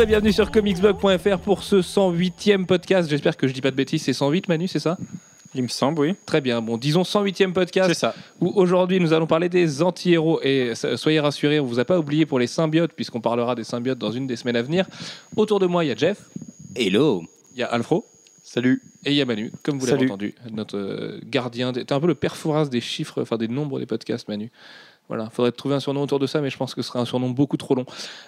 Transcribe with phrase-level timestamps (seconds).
[0.00, 3.10] Et bienvenue sur comicsblog.fr pour ce 108e podcast.
[3.10, 4.96] J'espère que je dis pas de bêtises, c'est 108 Manu, c'est ça?
[5.54, 6.14] Il me semble, oui.
[6.24, 7.88] Très bien, bon, disons 108e podcast.
[7.88, 8.14] C'est ça.
[8.40, 10.40] Où aujourd'hui nous allons parler des anti-héros.
[10.42, 13.64] Et so- soyez rassurés, on vous a pas oublié pour les symbiotes, puisqu'on parlera des
[13.64, 14.86] symbiotes dans une des semaines à venir.
[15.36, 16.18] Autour de moi, il y a Jeff,
[16.74, 17.22] Hello
[17.54, 18.06] il y a Alfro
[18.42, 21.72] Salut et il y a Manu, comme vous l'avez entendu, notre euh, gardien.
[21.72, 24.50] des- T'es un peu le père Fouras des chiffres, enfin des nombres des podcasts, Manu.
[25.10, 27.04] Voilà, faudrait trouver un surnom autour de ça, mais je pense que ce sera un
[27.04, 27.84] surnom beaucoup trop long.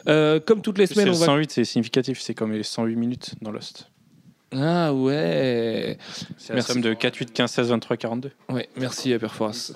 [0.09, 2.97] Euh, comme toutes les semaines, le on va 108, c'est significatif, c'est comme les 108
[2.97, 3.89] minutes dans Lost.
[4.51, 5.97] Ah ouais.
[6.39, 6.73] C'est la Merci.
[6.73, 8.33] somme de 4, 8, 15, 16, 23, 42.
[8.49, 9.71] Ouais, merci Père Fouras.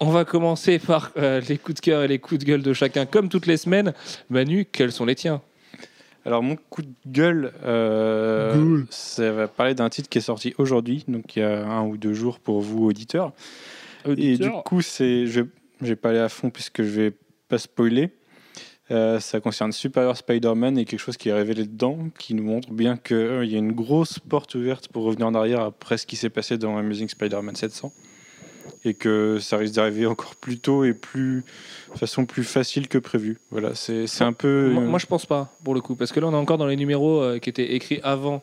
[0.00, 2.72] On va commencer par euh, les coups de cœur et les coups de gueule de
[2.72, 3.92] chacun, comme toutes les semaines.
[4.30, 5.42] Manu, quels sont les tiens?
[6.24, 11.04] Alors, mon coup de gueule, euh, ça va parler d'un titre qui est sorti aujourd'hui,
[11.08, 13.32] donc il y a un ou deux jours pour vous, auditeurs.
[14.16, 15.42] Et du coup, c'est, je
[15.82, 17.12] ne vais pas aller à fond puisque je vais
[17.48, 18.10] pas spoiler.
[18.90, 22.72] Euh, ça concerne Superior Spider-Man et quelque chose qui est révélé dedans qui nous montre
[22.72, 26.16] bien qu'il y a une grosse porte ouverte pour revenir en arrière après ce qui
[26.16, 27.92] s'est passé dans Amazing Spider-Man 700
[28.84, 31.44] et que ça risque d'arriver encore plus tôt et plus
[31.92, 33.38] de façon plus facile que prévu.
[33.50, 34.70] Voilà, c'est, c'est un peu.
[34.72, 36.66] moi, moi, je pense pas, pour le coup, parce que là, on est encore dans
[36.66, 38.42] les numéros euh, qui étaient écrits avant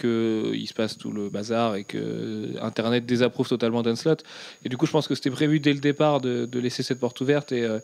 [0.00, 4.16] qu'il se passe tout le bazar et que Internet désapprouve totalement d'Unslot.
[4.64, 6.98] Et du coup, je pense que c'était prévu dès le départ de, de laisser cette
[6.98, 7.52] porte ouverte.
[7.52, 7.78] Et, euh,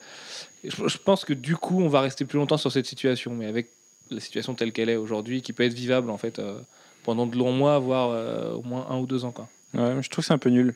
[0.64, 3.34] et je, je pense que du coup, on va rester plus longtemps sur cette situation,
[3.34, 3.68] mais avec
[4.10, 6.58] la situation telle qu'elle est aujourd'hui, qui peut être vivable en fait euh,
[7.04, 9.32] pendant de longs mois, voire euh, au moins un ou deux ans.
[9.32, 9.48] Quoi.
[9.74, 10.74] Ouais, je trouve que c'est un peu nul.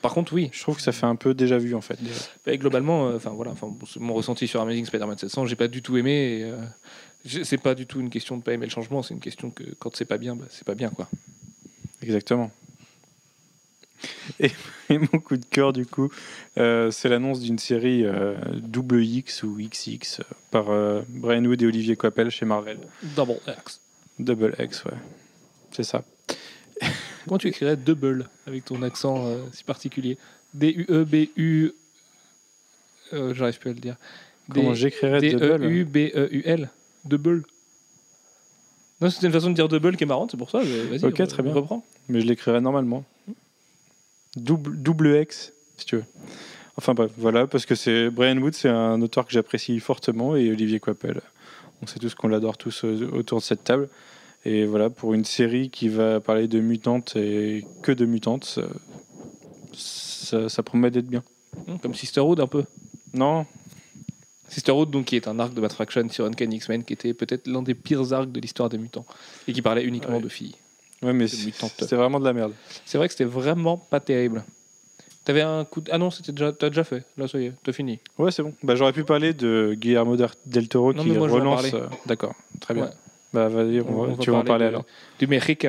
[0.00, 1.98] Par contre, oui, Je trouve que ça fait un peu déjà vu en fait.
[2.46, 5.82] Et globalement, euh, enfin voilà, enfin mon ressenti sur Amazing Spider-Man 700, j'ai pas du
[5.82, 6.40] tout aimé.
[6.40, 6.56] et, euh,
[7.24, 9.62] c'est pas du tout une question de pas aimer le changement, c'est une question que
[9.78, 11.08] quand c'est pas bien, bah, c'est pas bien quoi.
[12.02, 12.50] Exactement.
[14.40, 14.50] Et,
[14.90, 16.10] et mon coup de cœur, du coup,
[16.58, 21.62] euh, c'est l'annonce d'une série euh, double X ou XX euh, par euh, Brian Wood
[21.62, 22.78] et Olivier Coipel chez Marvel.
[23.16, 23.80] Double X.
[24.18, 24.92] Double X, ouais.
[25.70, 26.04] C'est ça.
[27.24, 30.18] Comment tu écrirais double avec ton accent euh, si particulier?
[30.54, 31.70] D-U-E-B-U.
[33.12, 33.96] Euh, J'arrive plus à le dire.
[34.52, 36.70] Comment j'écrirais E double D-E-U-B-E-U-L.
[37.04, 37.44] Double.
[39.00, 40.60] Non, c'était une façon de dire double qui est marrante, c'est pour ça.
[40.60, 41.52] Vas-y, Ok, très bien.
[41.52, 41.84] Reprends.
[42.08, 43.04] Mais je l'écrirais normalement.
[44.36, 46.04] Double, double X, si tu veux.
[46.76, 50.50] Enfin bref, voilà, parce que c'est Brian Wood, c'est un auteur que j'apprécie fortement, et
[50.50, 51.20] Olivier Coipel.
[51.82, 53.88] On sait tous qu'on l'adore tous autour de cette table.
[54.44, 58.62] Et voilà, pour une série qui va parler de mutantes et que de mutantes, ça,
[59.74, 61.22] ça, ça promet d'être bien.
[61.68, 62.64] Hum, Comme Sisterhood un peu.
[63.14, 63.46] Non,
[64.52, 67.46] Sisterhood, donc, qui est un arc de Matt Fraction sur Uncanny X-Men, qui était peut-être
[67.46, 69.06] l'un des pires arcs de l'histoire des mutants,
[69.48, 70.22] et qui parlait uniquement Ouais.
[70.22, 70.54] de filles.
[71.02, 71.72] ouais, mais C'est c'est- mutante.
[71.78, 72.52] c'était vraiment de la merde.
[72.84, 74.44] C'est vrai que c'était vraiment pas terrible.
[75.24, 75.90] T'avais un coup de...
[75.92, 76.52] Ah non, c'était déjà...
[76.52, 77.04] t'as déjà fait.
[77.16, 77.98] Là, ça y est, t'as fini.
[78.18, 78.52] Ouais, c'est bon.
[78.62, 81.72] Bah, J'aurais pu parler de Guillermo del- del Toro Non, qui mais moi, relance.
[81.74, 82.84] euh, D'accord, très bien.
[82.86, 82.90] Ouais.
[83.32, 84.84] Bah vas-y, on va- On va tu vas en parler de- alors.
[85.18, 85.66] Du Mexique.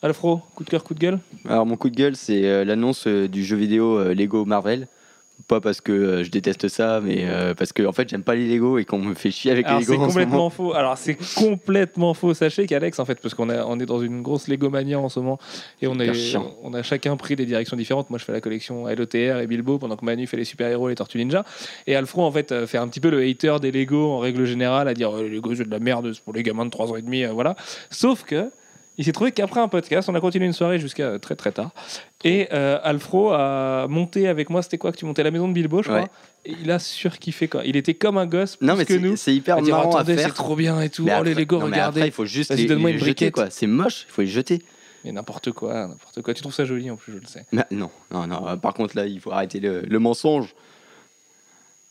[0.00, 1.18] Alfro, coup de cœur, coup de gueule?
[1.48, 4.86] Alors mon coup de gueule c'est euh, l'annonce euh, du jeu vidéo Lego Marvel.
[5.46, 8.34] Pas parce que euh, je déteste ça, mais euh, parce que en fait j'aime pas
[8.34, 10.24] les Lego et qu'on me fait chier avec Alors les c'est Lego en ce moment.
[10.26, 10.74] complètement faux.
[10.74, 12.34] Alors c'est complètement faux.
[12.34, 15.20] Sachez qu'Alex, en fait, parce qu'on est, on est dans une grosse Legomania en ce
[15.20, 15.38] moment,
[15.80, 16.10] et on, est,
[16.62, 18.10] on a chacun pris des directions différentes.
[18.10, 20.92] Moi, je fais la collection LOTR et Bilbo, pendant que Manu fait les super-héros et
[20.92, 21.44] les Tortues Ninja.
[21.86, 24.44] Et Alfro, en fait, euh, fait un petit peu le hater des Lego en règle
[24.44, 26.92] générale, à dire les Lego c'est de la merde, c'est pour les gamins de 3
[26.92, 27.54] ans et demi, voilà.
[27.90, 28.50] Sauf que
[28.98, 31.70] il s'est trouvé qu'après un podcast, on a continué une soirée jusqu'à très très tard.
[32.24, 35.48] Et euh, Alfro a monté avec moi, c'était quoi que tu montais à la maison
[35.48, 36.00] de Bilbo, je crois.
[36.02, 36.08] Ouais.
[36.44, 37.62] Et il a surkiffé quoi.
[37.64, 39.16] Il était comme un gosse, Non plus mais que c'est- nous.
[39.16, 40.34] c'est hyper dire, marrant à attendez, c'est faire.
[40.34, 41.04] trop bien et tout.
[41.04, 42.00] Mais oh les Lego, non, mais regardez.
[42.00, 43.50] après, il faut juste les, donne-moi une jeter quoi.
[43.50, 44.62] C'est moche, il faut les jeter.
[45.04, 46.34] Mais n'importe quoi, n'importe quoi.
[46.34, 47.46] Tu trouves ça joli en plus, je le sais.
[47.52, 48.58] Mais non, non, non.
[48.58, 50.54] Par contre là, il faut arrêter le, le mensonge,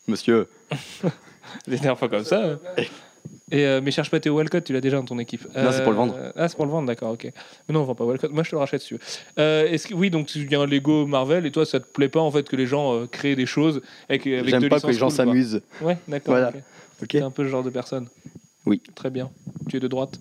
[0.06, 0.46] monsieur.
[1.66, 2.58] Les dernières fois comme ça.
[3.52, 3.56] euh.
[3.56, 5.46] Et euh, mais cherche pas Théo Walcott, tu l'as déjà dans ton équipe.
[5.56, 6.14] Non, c'est pour le vendre.
[6.16, 7.24] Euh, Ah, c'est pour le vendre, d'accord, ok.
[7.24, 8.30] Mais non, on vend pas Walcott.
[8.30, 9.00] Moi, je te le rachète si tu veux.
[9.38, 12.20] Euh, est-ce que, oui, donc a un Lego Marvel et toi, ça te plaît pas
[12.20, 15.08] en fait que les gens créent des choses avec, avec J'aime pas que les gens
[15.08, 15.62] cool, s'amusent.
[15.80, 16.34] Ouais, d'accord.
[16.34, 16.48] Voilà.
[16.48, 16.62] ok.
[17.02, 17.08] Ok.
[17.08, 18.08] T'es un peu ce genre de personne.
[18.66, 18.82] Oui.
[18.94, 19.30] Très bien.
[19.68, 20.18] Tu es de droite.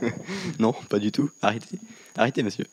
[0.58, 1.30] Non, pas du tout.
[1.40, 1.78] Arrêtez,
[2.16, 2.66] arrêtez, monsieur.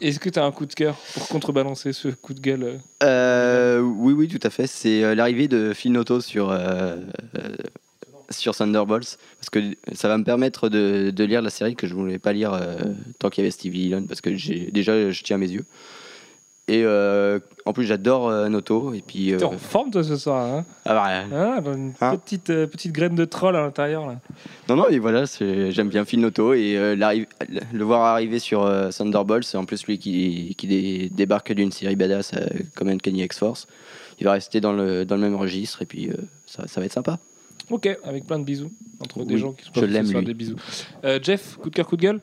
[0.00, 3.80] Est-ce que tu as un coup de cœur pour contrebalancer ce coup de gueule euh
[3.80, 4.66] oui, oui, tout à fait.
[4.66, 6.96] C'est euh, l'arrivée de Phil Noto sur, euh,
[8.30, 9.18] sur Thunderbolts.
[9.38, 9.60] Parce que
[9.92, 12.76] ça va me permettre de, de lire la série que je voulais pas lire euh,
[13.18, 14.04] tant qu'il y avait Stevie Dillon.
[14.08, 15.64] Parce que j'ai, déjà, je tiens mes yeux.
[16.68, 18.92] Et euh, en plus, j'adore euh, Noto.
[18.92, 20.64] Et puis, euh, T'es en forme toi ce soir, hein?
[20.84, 22.16] Ah bah, Ah, une Hein?
[22.16, 24.16] petite, euh, petite graine de troll à l'intérieur là.
[24.68, 25.22] non, non, et voilà,
[25.70, 26.54] j'aime bien Phil Noto.
[26.54, 31.70] Et le voir arriver sur Thunderbolts, c'est en plus lui qui, qui dé- débarque d'une
[31.70, 32.32] série badass
[32.74, 33.68] comme Uncanny X-Force.
[34.18, 35.82] Il va rester dans le, dans le même registre.
[35.82, 36.10] Et puis,
[36.46, 37.20] ça, ça va être sympa.
[37.70, 38.70] Ok, avec plein de bisous
[39.00, 40.24] entre des gens qui sont je l'aime, lui.
[40.24, 40.56] des bisous.
[41.04, 42.20] Euh, Jeff, coup de cœur, coup de gueule?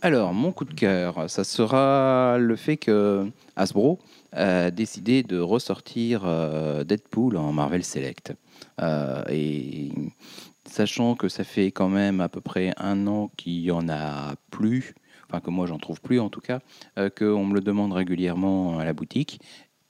[0.00, 3.26] Alors, mon coup de cœur, ça sera le fait que
[3.56, 3.98] Hasbro
[4.32, 8.34] a décidé de ressortir euh, Deadpool en Marvel Select.
[8.80, 9.90] Euh, et
[10.64, 14.34] sachant que ça fait quand même à peu près un an qu'il n'y en a
[14.50, 14.94] plus,
[15.28, 16.60] enfin que moi j'en trouve plus en tout cas,
[16.98, 19.40] euh, qu'on me le demande régulièrement à la boutique,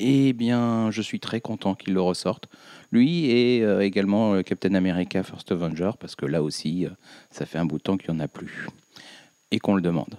[0.00, 2.48] eh bien je suis très content qu'il le ressorte.
[2.90, 6.90] Lui et euh, également euh, Captain America First Avenger, parce que là aussi, euh,
[7.30, 8.66] ça fait un bout de temps qu'il n'y en a plus.
[9.50, 10.14] Et qu'on le demande.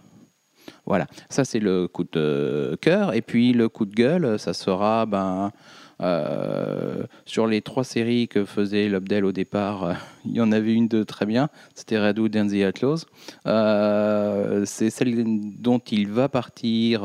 [0.85, 3.13] Voilà, ça c'est le coup de cœur.
[3.13, 5.51] Et puis le coup de gueule, ça sera ben,
[6.01, 9.83] euh, sur les trois séries que faisait Lobdell au départ.
[9.83, 9.93] euh,
[10.25, 13.05] il y en avait une de très bien, c'était Redwood and the Outlaws.
[13.47, 15.23] Euh, c'est celle
[15.59, 17.03] dont il va partir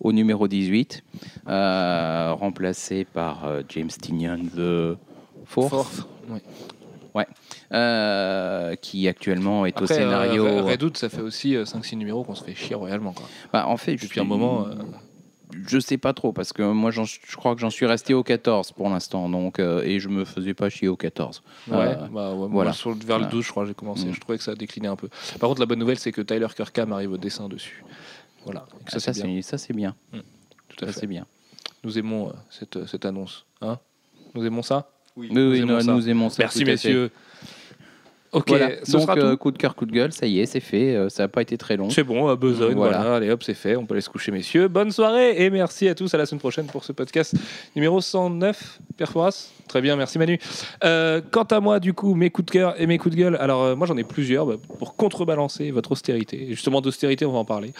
[0.00, 1.02] au numéro 18,
[1.48, 4.96] euh, remplacé par James Tinian the
[5.44, 6.06] Fourth,
[7.14, 7.26] Ouais.
[7.72, 10.44] euh, qui actuellement est au scénario.
[10.46, 13.12] euh, ça fait aussi 5-6 numéros qu'on se fait chier royalement.
[13.12, 13.26] Quoi.
[13.52, 14.66] Bah, en fait, Depuis un moment.
[14.66, 14.74] euh,
[15.66, 18.22] Je sais pas trop parce que moi j'en- je crois que j'en suis resté au
[18.22, 21.42] 14 pour l'instant donc euh, et je me faisais pas chier au 14.
[21.68, 22.72] Ouais, Euh, bah ouais, moi, voilà.
[22.72, 24.06] sur, vers le 12, je crois, j'ai commencé.
[24.06, 24.14] Mm.
[24.14, 25.08] Je trouvais que ça a décliné un peu.
[25.40, 27.84] Par contre, la bonne nouvelle, c'est que Tyler Kirkham arrive au dessin dessus.
[28.44, 29.36] Voilà, que ça, ça c'est bien.
[29.36, 29.94] c'est ça c'est bien.
[30.12, 31.00] Tout à Ça fait.
[31.00, 31.26] c'est bien.
[31.84, 33.44] Nous aimons euh, cette, cette annonce.
[33.60, 33.78] Hein?
[34.34, 34.90] Nous aimons ça?
[35.16, 35.92] Oui, Nous oui, aimons nous, ça.
[35.92, 36.36] nous aimons ça.
[36.40, 37.10] Merci, messieurs.
[38.36, 38.70] Ok, Voilà.
[38.84, 40.94] ce donc sera euh, coup de cœur, coup de gueule, ça y est, c'est fait.
[40.94, 41.88] euh, ça n'a pas été très long.
[41.88, 42.98] C'est bon, à besogne, voilà.
[42.98, 43.14] Voilà.
[43.16, 43.76] Allez hop, c'est fait.
[43.76, 44.68] On peut aller se coucher, messieurs.
[44.68, 46.12] Bonne soirée et merci à tous.
[46.12, 47.34] À la semaine prochaine pour ce podcast
[47.74, 48.78] numéro 109.
[48.96, 50.38] Pierre Fouras Très bien, merci Manu.
[50.84, 53.36] Euh, quant à moi, du coup, mes coups de cœur et mes coups de gueule.
[53.40, 56.44] Alors, euh, moi, j'en ai plusieurs bah, pour contrebalancer votre austérité.
[56.44, 57.72] Et justement, d'austérité, on va en parler.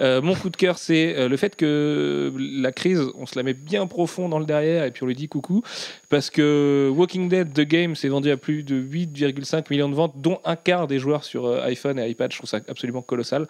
[0.00, 3.42] Euh, mon coup de cœur, c'est euh, le fait que la crise, on se la
[3.42, 5.62] met bien profond dans le derrière et puis on lui dit coucou.
[6.08, 10.03] Parce que Walking Dead The Game s'est vendu à plus de 8,5 millions de ventes,
[10.08, 12.32] dont un quart des joueurs sur euh, iPhone et iPad.
[12.32, 13.46] Je trouve ça absolument colossal.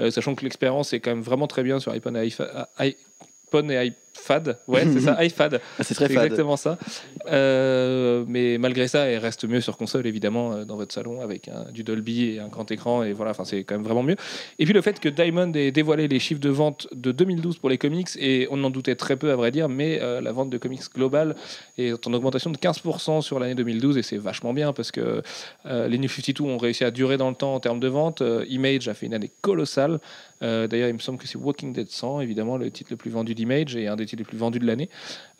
[0.00, 3.70] Euh, sachant que l'expérience est quand même vraiment très bien sur iPhone et iPhone, iPhone
[3.70, 4.07] et iPad.
[4.68, 5.60] Ouais, c'est ça, iPad.
[5.78, 6.24] Ah, c'est très fade.
[6.24, 6.78] exactement ça.
[7.30, 11.48] Euh, mais malgré ça, elle reste mieux sur console, évidemment, euh, dans votre salon, avec
[11.48, 13.02] un- du Dolby et un grand écran.
[13.02, 14.16] Et voilà, c'est quand même vraiment mieux.
[14.58, 17.68] Et puis le fait que Diamond ait dévoilé les chiffres de vente de 2012 pour
[17.68, 20.50] les comics, et on en doutait très peu, à vrai dire, mais euh, la vente
[20.50, 21.36] de comics globale
[21.76, 25.22] est en augmentation de 15% sur l'année 2012, et c'est vachement bien parce que
[25.66, 28.22] euh, les New 52 ont réussi à durer dans le temps en termes de vente.
[28.48, 30.00] Image a fait une année colossale.
[30.40, 33.34] D'ailleurs, il me semble que c'est Walking Dead 100, évidemment, le titre le plus vendu
[33.34, 34.88] d'Image et un des les plus vendus de l'année.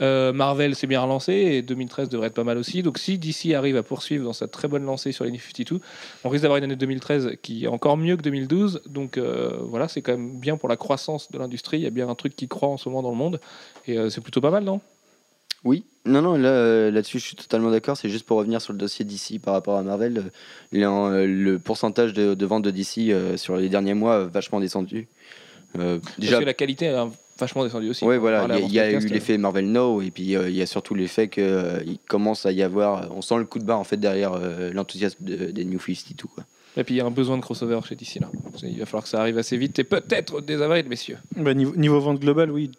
[0.00, 2.82] Euh, Marvel s'est bien relancé et 2013 devrait être pas mal aussi.
[2.82, 5.80] Donc, si DC arrive à poursuivre dans sa très bonne lancée sur les New 52,
[6.24, 8.82] on risque d'avoir une année 2013 qui est encore mieux que 2012.
[8.86, 11.78] Donc, euh, voilà, c'est quand même bien pour la croissance de l'industrie.
[11.78, 13.40] Il y a bien un truc qui croît en ce moment dans le monde
[13.86, 14.80] et euh, c'est plutôt pas mal, non?
[15.64, 17.96] Oui, non, non, là, là-dessus, je suis totalement d'accord.
[17.96, 20.30] C'est juste pour revenir sur le dossier d'ici par rapport à Marvel.
[20.70, 25.08] le pourcentage de, de vente de DC sur les derniers mois a vachement descendu.
[25.78, 28.04] Euh, déjà, Parce que la qualité a vachement descendu aussi.
[28.04, 30.62] On voilà, il y a- y, eu l'effet Marvel No, et puis euh, il y
[30.62, 33.14] a surtout l'effet qu'il commence à y avoir.
[33.16, 36.24] On sent le coup de barre en fait derrière euh, l'enthousiasme de- des New 52.
[36.34, 36.44] Quoi.
[36.76, 38.30] Et puis il y a un besoin de crossover chez DC là.
[38.62, 41.18] Il va falloir que ça arrive assez vite et peut-être dès avril, messieurs.
[41.36, 42.70] Bah, niveau, niveau vente globale, oui,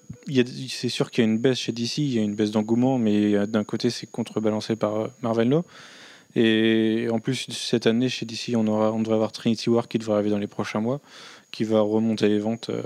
[0.69, 2.97] c'est sûr qu'il y a une baisse chez DC, il y a une baisse d'engouement,
[2.97, 5.65] mais euh, d'un côté, c'est contrebalancé par euh, Marvel No.
[6.35, 9.97] Et en plus, cette année, chez DC, on, aura, on devrait avoir Trinity War qui
[9.97, 11.01] devrait arriver dans les prochains mois,
[11.51, 12.83] qui va remonter les ventes euh,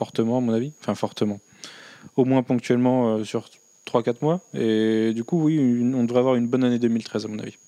[0.00, 0.72] fortement, à mon avis.
[0.80, 1.40] Enfin, fortement.
[2.16, 3.50] Au moins ponctuellement euh, sur
[3.86, 4.40] 3-4 mois.
[4.54, 7.58] Et du coup, oui, une- on devrait avoir une bonne année 2013, à mon avis.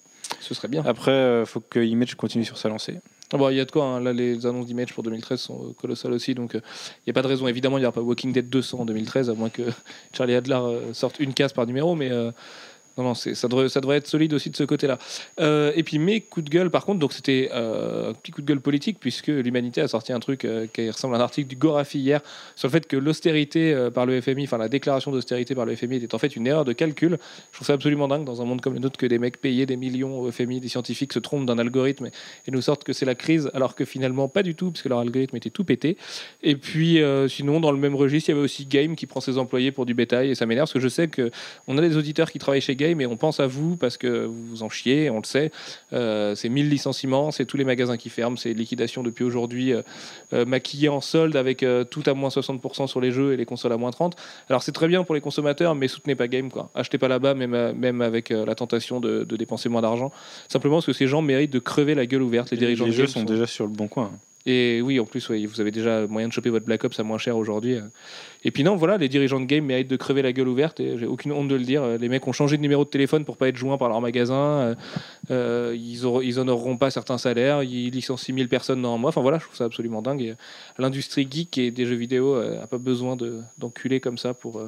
[0.41, 0.83] Ce serait bien.
[0.87, 3.01] Après, il faut que Image continue sur sa lancée.
[3.35, 4.01] Ah bon, il y a de quoi, hein.
[4.01, 6.61] là les annonces d'Image pour 2013 sont euh, colossales aussi, donc euh,
[6.99, 7.47] il n'y a pas de raison.
[7.49, 9.62] Évidemment, il n'y aura pas Walking Dead 200 en 2013, à moins que
[10.17, 12.31] Charlie Adler euh, sorte une case par numéro, mais euh,
[12.99, 14.99] non, non, ça devrait, être solide aussi de ce côté-là.
[15.41, 18.43] Euh, et puis mes coups de gueule, par contre, donc c'était euh, un petit coup
[18.43, 21.49] de gueule politique, puisque l'humanité a sorti un truc euh, qui ressemble à un article
[21.49, 22.21] du Gorafi hier,
[22.55, 25.97] sur le fait que l'austérité par le FMI, enfin la déclaration d'austérité par le FMI
[25.97, 27.19] était en fait une erreur de calcul.
[27.51, 29.65] Je trouve ça absolument dingue dans un monde comme le nôtre que des mecs payés
[29.65, 32.07] des millions au FMI, des scientifiques se trompent d'un algorithme
[32.47, 34.99] et nous sortent que c'est la crise, alors que finalement pas du tout, puisque leur
[34.99, 35.97] algorithme était tout pété.
[36.43, 39.39] Et puis sinon, dans le même registre, il y avait aussi Game qui prend ses
[39.39, 41.31] employés pour du bétail, et ça m'énerve, parce que je sais que
[41.67, 44.27] on a des auditeurs qui travaillent chez Game, et on pense à vous, parce que
[44.27, 45.51] vous vous en chiez, on le sait.
[45.93, 49.83] Euh, c'est 1000 licenciements, c'est tous les magasins qui ferment, c'est liquidation depuis aujourd'hui, euh,
[50.33, 53.45] euh, maquillé en solde avec euh, tout à moins 60% sur les jeux et les
[53.45, 54.17] consoles à moins 30.
[54.49, 56.71] Alors c'est très bien pour les consommateurs, mais soutenez pas Game, quoi.
[56.75, 60.12] Achetez pas là-bas, même, même avec la tentation de, de dépenser moins d'argent.
[60.49, 63.05] Simplement parce que ces gens méritent de crever la gueule ouverte, les dirigeants les jeux
[63.05, 64.12] Game sont déjà sur le bon coin.
[64.45, 67.19] Et oui, en plus, vous avez déjà moyen de choper votre Black Ops à moins
[67.19, 67.79] cher aujourd'hui.
[68.45, 70.81] Et puis non, voilà, les dirigeants de game méritent de crever la gueule ouverte.
[70.81, 71.87] Et j'ai aucune honte de le dire.
[71.99, 74.77] Les mecs ont changé de numéro de téléphone pour pas être joints par leur magasin.
[75.31, 77.63] Euh, ils, ils honoreront pas certains salaires.
[77.63, 79.11] Ils licencient 1000 personnes dans un mois.
[79.11, 80.37] Enfin voilà, je trouve ça absolument dingue.
[80.79, 83.17] L'industrie geek et des jeux vidéo n'a pas besoin
[83.59, 84.61] d'enculer comme ça pour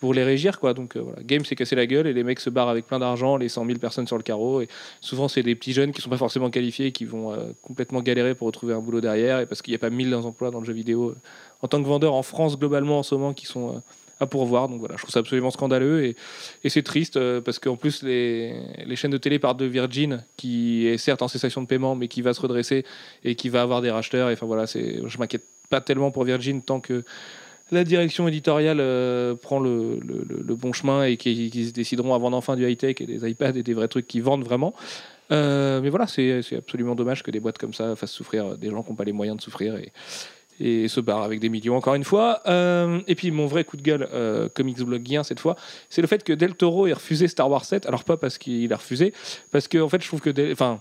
[0.00, 0.74] pour les régir quoi.
[0.74, 3.36] Donc euh, game s'est cassé la gueule et les mecs se barrent avec plein d'argent
[3.36, 4.60] les 100 000 personnes sur le carreau.
[4.60, 4.68] Et
[5.00, 8.02] souvent c'est des petits jeunes qui sont pas forcément qualifiés et qui vont euh, complètement
[8.02, 9.40] galérer pour retrouver un boulot derrière.
[9.40, 11.16] Et parce qu'il n'y a pas 1000 emplois dans le jeu vidéo euh,
[11.62, 13.82] en tant que vendeur en France globalement en ce moment qui sont
[14.20, 14.68] à pourvoir.
[14.68, 14.96] Donc voilà.
[14.96, 16.16] Je trouve ça absolument scandaleux et,
[16.64, 20.86] et c'est triste parce qu'en plus les, les, chaînes de télé partent de Virgin qui
[20.86, 22.84] est certes en cessation de paiement mais qui va se redresser
[23.24, 24.28] et qui va avoir des racheteurs.
[24.30, 27.04] Et enfin voilà je m'inquiète pas tellement pour Virgin tant que
[27.70, 29.98] la direction éditoriale euh, prend le,
[30.54, 33.74] bon chemin et qu'ils décideront à vendre enfin du high-tech et des iPads et des
[33.74, 34.74] vrais trucs qui vendent vraiment.
[35.32, 38.82] Euh, mais voilà, c'est absolument dommage que des boîtes comme ça fassent souffrir des gens
[38.82, 39.92] qui n'ont pas les moyens de souffrir et,
[40.60, 42.40] et se barrent avec des millions encore une fois.
[42.46, 44.08] Euh, et puis mon vrai coup de gueule,
[44.54, 45.56] comics bloguien cette fois,
[45.90, 47.86] c'est le fait que Del Toro ait refusé Star Wars 7.
[47.86, 49.12] Alors pas parce qu'il a refusé,
[49.50, 50.52] parce que en fait je trouve que...
[50.52, 50.80] Enfin,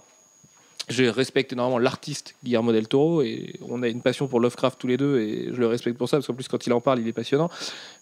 [0.89, 4.87] je respecte énormément l'artiste Guillermo del Toro et on a une passion pour Lovecraft tous
[4.87, 6.99] les deux et je le respecte pour ça parce qu'en plus quand il en parle
[6.99, 7.49] il est passionnant.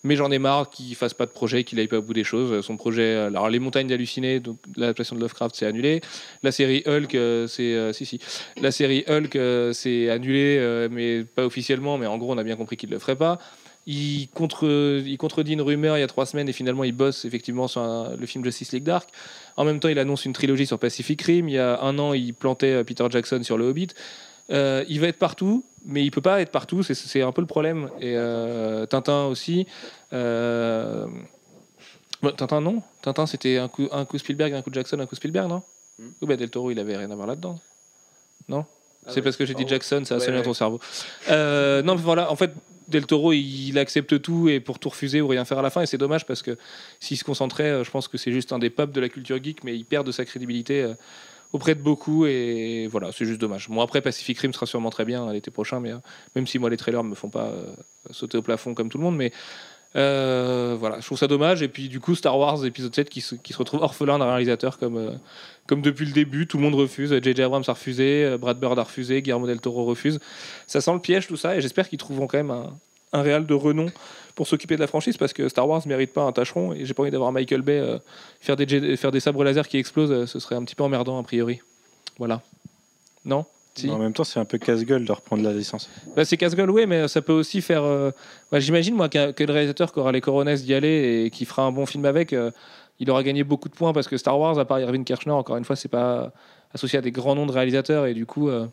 [0.03, 2.23] Mais j'en ai marre qu'il fasse pas de projet qu'il aille pas au bout des
[2.23, 2.65] choses.
[2.65, 6.01] Son projet alors les montagnes hallucinées donc l'adaptation de Lovecraft c'est annulé.
[6.43, 8.19] La série Hulk euh, c'est euh, si si.
[8.61, 12.55] La série Hulk euh, c'est annulé mais pas officiellement mais en gros on a bien
[12.55, 13.39] compris qu'il le ferait pas
[13.85, 14.65] il, contre,
[15.05, 17.83] il contredit une rumeur il y a trois semaines et finalement il bosse effectivement sur
[18.17, 19.09] le film Justice League Dark.
[19.57, 21.47] En même temps, il annonce une trilogie sur Pacific Rim.
[21.49, 23.89] Il y a un an, il plantait euh, Peter Jackson sur Le Hobbit.
[24.49, 26.83] Euh, il va être partout, mais il peut pas être partout.
[26.83, 27.89] C'est un peu le problème.
[27.99, 29.67] Et euh, Tintin aussi.
[30.11, 31.09] Tintin
[32.61, 32.81] non.
[33.01, 35.61] Tintin c'était un coup, un coup Spielberg, un coup Jackson, un coup Spielberg, non?
[35.99, 36.09] Hmm.
[36.21, 37.59] Ou ben Del Toro, il avait rien à voir là-dedans.
[38.47, 38.65] Non?
[39.05, 40.79] Ah C'est parce que j'ai dit Jackson, ça a sonné dans ton cerveau.
[41.29, 42.31] non, mais voilà.
[42.31, 42.51] En fait,
[42.87, 45.81] Del Toro, il accepte tout et pour tout refuser ou rien faire à la fin.
[45.81, 46.57] Et c'est dommage parce que
[46.99, 49.41] s'il se concentrait, euh, je pense que c'est juste un des pubs de la culture
[49.41, 50.93] geek, mais il perd de sa crédibilité euh,
[51.51, 52.25] auprès de beaucoup.
[52.25, 53.69] Et voilà, c'est juste dommage.
[53.69, 55.97] Bon, après, Pacific Rim sera sûrement très bien l'été prochain, mais euh,
[56.35, 57.51] même si moi, les trailers me font pas
[58.11, 59.31] sauter au plafond comme tout le monde, mais
[59.95, 61.61] euh, voilà, je trouve ça dommage.
[61.61, 64.29] Et puis du coup, Star Wars épisode 7 qui se, qui se retrouve orphelin d'un
[64.29, 65.11] réalisateur comme, euh,
[65.67, 67.13] comme depuis le début, tout le monde refuse.
[67.21, 67.43] J.J.
[67.43, 70.19] Abrams a refusé, euh, Brad Bird a refusé, Guillermo del Toro refuse.
[70.67, 72.73] Ça sent le piège tout ça et j'espère qu'ils trouveront quand même un,
[73.13, 73.87] un réal de renom
[74.35, 76.93] pour s'occuper de la franchise parce que Star Wars mérite pas un tâcheron et j'ai
[76.95, 77.99] pas envie d'avoir Michael Bay
[78.39, 81.23] faire, des, faire des sabres laser qui explosent, ce serait un petit peu emmerdant a
[81.23, 81.59] priori.
[82.17, 82.41] Voilà.
[83.25, 83.45] Non?
[83.87, 85.89] En même temps, c'est un peu casse-gueule de reprendre la licence.
[86.15, 87.83] Bah, c'est casse-gueule, oui, mais ça peut aussi faire.
[87.83, 88.11] Euh,
[88.51, 91.63] bah, j'imagine, moi, que, le réalisateur qui aura les coronesses d'y aller et qui fera
[91.63, 92.51] un bon film avec, euh,
[92.99, 95.57] il aura gagné beaucoup de points parce que Star Wars, à part Irving Kirchner, encore
[95.57, 96.31] une fois, c'est pas
[96.73, 98.67] associé à des grands noms de réalisateurs et du coup, euh,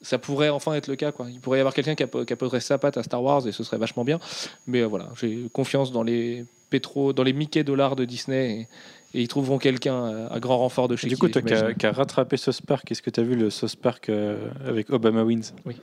[0.00, 1.12] ça pourrait enfin être le cas.
[1.12, 1.26] Quoi.
[1.30, 3.78] Il pourrait y avoir quelqu'un qui, apporterait sa patte à Star Wars et ce serait
[3.78, 4.20] vachement bien.
[4.66, 8.68] Mais voilà, j'ai confiance dans les pétro, dans les Mickey dollars de Disney
[9.14, 12.36] et ils trouveront quelqu'un euh, à grand renfort de chez Du coup, tu as rattrapé
[12.36, 15.52] Sauce Park, est-ce que tu as vu le Sauce Park euh, avec Obama Wins?
[15.64, 15.76] Oui.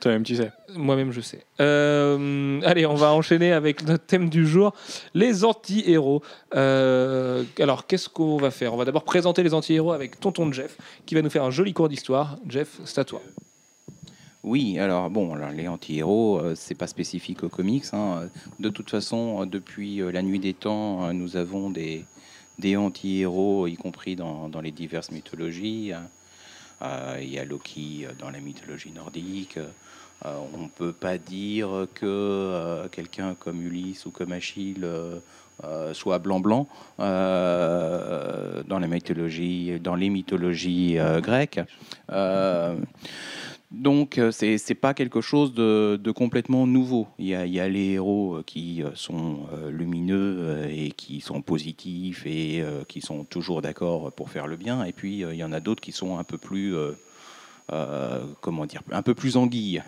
[0.00, 0.52] Toi-même, tu sais.
[0.76, 1.44] Moi-même, je sais.
[1.60, 4.72] Euh, allez, on va enchaîner avec notre thème du jour,
[5.14, 6.22] les anti-héros.
[6.52, 8.74] alors, qu'est-ce qu'on va faire?
[8.74, 11.72] On va d'abord présenter les anti-héros avec Tonton Jeff, qui va nous faire un joli
[11.72, 12.36] cours d'histoire.
[12.48, 13.20] Jeff, c'est à toi.
[14.48, 17.84] Oui, alors bon, les anti-héros, euh, c'est pas spécifique aux comics.
[17.92, 18.30] Hein.
[18.58, 22.06] De toute façon, depuis euh, la nuit des temps, euh, nous avons des,
[22.74, 25.92] anti-héros, y compris dans, les diverses mythologies.
[26.80, 29.58] Il y a Loki dans la mythologie nordique.
[30.24, 34.86] on ne peut pas dire que quelqu'un comme Ulysse ou comme Achille
[35.92, 36.66] soit blanc-blanc
[36.98, 41.60] dans, dans les mythologies grecques.
[43.70, 47.06] Donc, euh, c'est n'est pas quelque chose de, complètement nouveau.
[47.18, 52.64] Il y, a, les héros euh, qui euh, sont lumineux et qui sont positifs et
[52.88, 54.84] qui sont toujours d'accord pour faire le bien.
[54.84, 56.74] Et puis, il y en a d'autres qui sont un peu plus,
[58.40, 59.82] comment dire, un peu plus anguilles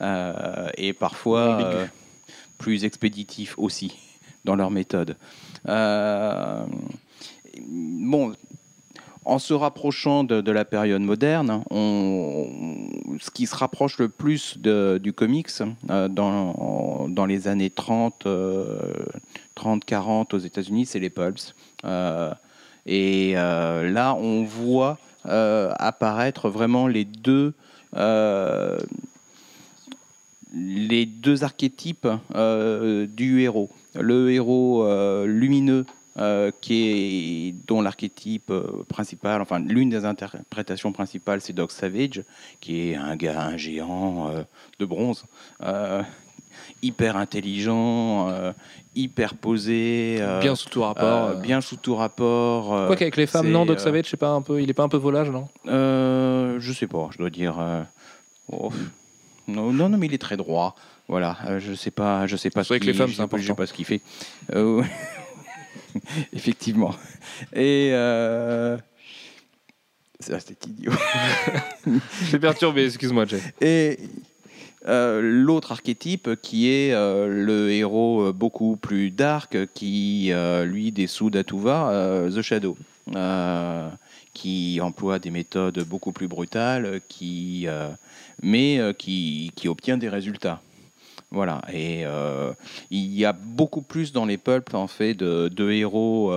[0.00, 1.88] et parfois
[2.58, 3.98] plus expéditifs aussi
[4.44, 5.16] dans leur méthode.
[7.66, 8.32] bon,
[9.26, 15.50] en se rapprochant de, la période moderne, ce qui se rapproche le plus du comics
[15.90, 18.26] euh, dans, les années 30,
[19.56, 21.54] 30 40 aux États-Unis, c'est les pulps.
[21.84, 22.32] Euh,
[22.86, 27.52] et euh, là, on voit apparaître vraiment les deux
[31.42, 33.70] archétypes du héros.
[33.96, 34.86] Le héros
[35.26, 35.84] lumineux
[36.60, 38.52] qui est, dont l'archétype
[38.88, 42.22] principal, enfin l'une des interprétations principales, c'est Doc Savage,
[42.60, 44.30] qui est un gars, un géant
[44.78, 45.24] de bronze
[46.82, 48.52] hyper intelligent, euh,
[48.94, 52.86] hyper posé, euh, bien sous tout rapport, euh, bien sous tout rapport.
[52.86, 54.82] Quoi qu'avec les femmes, non, Doc Savage, je sais pas un peu, il est pas
[54.82, 55.48] un peu volage, non?
[55.66, 57.56] Je sais pas, je dois dire.
[58.50, 58.70] Oh,
[59.48, 60.76] non, non, non, mais il est très droit.
[61.08, 62.64] Voilà, je sais pas, je sais pas.
[62.64, 63.42] C'est vrai que les femmes, c'est important.
[63.42, 64.00] Je sais pas ce qu'il fait.
[66.32, 66.94] Effectivement.
[67.54, 67.92] Et
[70.20, 70.92] c'était idiot.
[71.86, 73.40] je suis perturbé, excuse-moi, Jay.
[73.60, 73.98] Et
[74.88, 80.32] euh, l'autre archétype qui est euh, le héros euh, beaucoup plus dark qui,
[80.64, 82.76] lui, dessoude à tout va, The Shadow,
[84.32, 87.66] qui emploie des méthodes beaucoup plus brutales, qui,
[88.42, 90.60] mais qui, qui, obtient des résultats.
[91.30, 92.04] Voilà, et
[92.90, 96.32] il y a beaucoup plus dans les peuples en fait de, de héros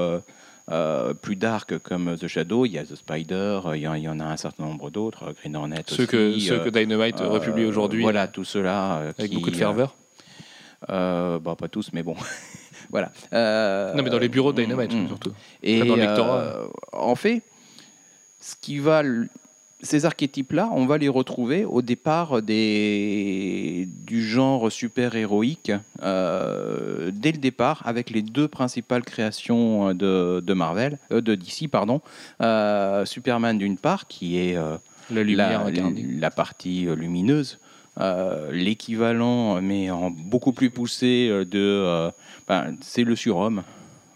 [0.72, 4.25] euh, plus dark comme The Shadow, il y a The Spider, il y, en a
[4.25, 8.03] un certain nombre d'autres, euh, Green Hornet ceux Que, ceux que Dynamite republie aujourd'hui.
[8.03, 9.13] Voilà, tout cela.
[9.17, 9.96] avec beaucoup de ferveur
[10.88, 12.15] bah, Pas tous, mais bon.
[12.91, 13.12] voilà.
[13.31, 15.08] non, mais dans les bureaux de Dynamite, mm, mm.
[15.08, 15.31] surtout.
[15.63, 17.41] Et dans en fait,
[18.39, 19.01] ce qui va
[19.81, 25.71] ces archétypes-là, on va les retrouver au départ des, du genre super-héroïque,
[26.03, 31.69] euh, dès le départ, avec les deux principales créations de, de Marvel, euh, de DC,
[31.71, 32.01] pardon.
[32.41, 34.55] Euh, Superman d'une part, qui est
[35.12, 35.81] la, lumière la,
[36.19, 37.57] la, partie lumineuse,
[38.51, 42.12] l'équivalent, mais en beaucoup plus poussé, de,
[42.48, 43.63] ben, c'est le surhomme.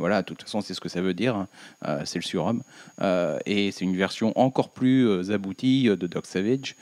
[0.04, 1.34] Voilà, de toute façon, c'est ce que ça veut dire.
[1.34, 1.48] Hein.
[1.88, 2.62] Euh, c'est le surhomme.
[3.02, 6.76] Euh, et c'est une version encore plus euh, aboutie de Doc Savage.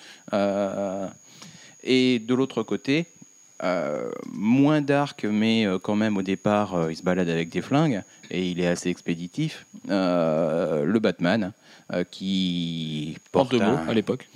[1.84, 3.06] et de l'autre côté,
[4.34, 8.02] moins dark, mais quand même au départ, il se balade avec des flingues
[8.32, 9.68] et il est assez expéditif.
[9.88, 11.54] le Batman,
[12.10, 14.28] qui porte un, à l'époque,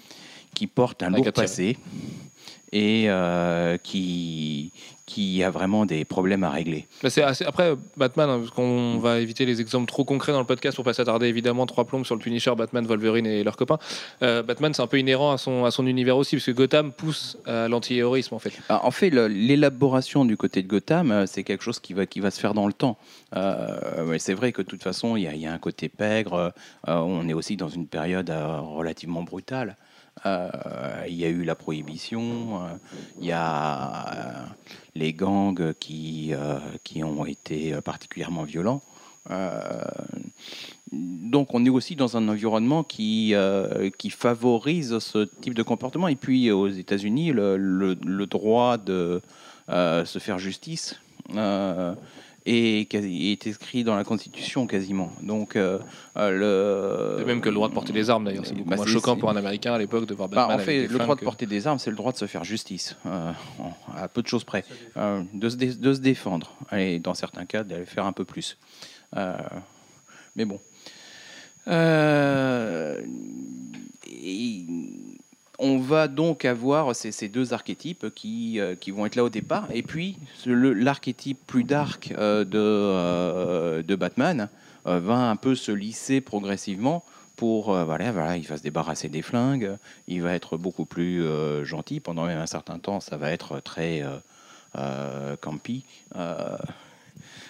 [0.53, 1.75] qui porte un lourd passé
[2.75, 3.09] et
[3.83, 4.71] qui
[5.05, 6.87] qui a vraiment des problèmes à régler.
[7.07, 10.75] c'est Après, Batman, hein, parce qu'on va éviter les exemples trop concrets dans le podcast
[10.75, 13.77] pour pas s'attarder évidemment trois plombes sur le Punisher, Batman, Wolverine et leurs copains.
[14.23, 16.91] Euh, Batman, c'est un peu inhérent à son, à son univers aussi, parce que Gotham
[16.91, 18.53] pousse à l'anti-héroïsme en fait.
[18.69, 22.19] Ah, en fait, l'élaboration du côté de Gotham, euh, c'est quelque chose qui va, qui
[22.19, 22.97] va se faire dans le temps.
[23.35, 26.51] Euh, c'est vrai que de toute façon, il y, y, a un côté pègre.
[26.87, 29.75] on est aussi dans une période relativement brutale.
[30.25, 30.49] Euh,
[31.07, 32.69] il y a eu la prohibition, euh,
[33.19, 34.45] il y a euh,
[34.95, 36.33] les gangs qui,
[36.83, 38.81] qui ont été particulièrement violents.
[40.91, 43.33] donc on est aussi dans un environnement qui,
[43.97, 46.07] qui favorise ce type de comportement.
[46.07, 49.21] Et puis aux États-Unis, le, droit de
[49.67, 50.99] se faire justice
[52.45, 55.11] est écrit dans la Constitution quasiment.
[55.21, 55.79] Donc, euh,
[56.17, 57.25] euh, le...
[57.25, 59.29] même que le droit de porter des armes d'ailleurs, c'est beaucoup bah, moins choquant pour
[59.29, 60.59] un Américain à l'époque de voir bah, Batman.
[60.59, 62.95] en fait, le droit de porter des armes, c'est le droit de se faire justice,
[63.05, 63.31] euh,
[63.95, 64.63] à peu de choses près,
[64.95, 68.57] de se, de, se défendre, et dans certains cas d'aller faire un peu plus.
[70.35, 70.59] mais bon.
[74.07, 74.65] Et
[75.59, 79.67] on va donc avoir ces, deux archétypes qui, euh, qui, vont être là au départ.
[79.73, 84.49] Et puis, l'archétype plus dark euh, de, euh, de, Batman
[84.85, 87.03] va un peu se lisser progressivement
[87.35, 91.25] pour, voilà, voilà, il va se débarrasser des flingues, il va être beaucoup plus
[91.65, 91.99] gentil.
[91.99, 94.03] Pendant même un certain temps, ça va être très
[95.41, 95.83] campy.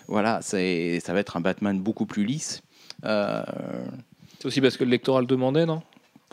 [0.07, 2.61] voilà, ça va être un Batman beaucoup plus lisse.
[3.03, 5.83] C'est aussi parce que le lectorat le demandait, non?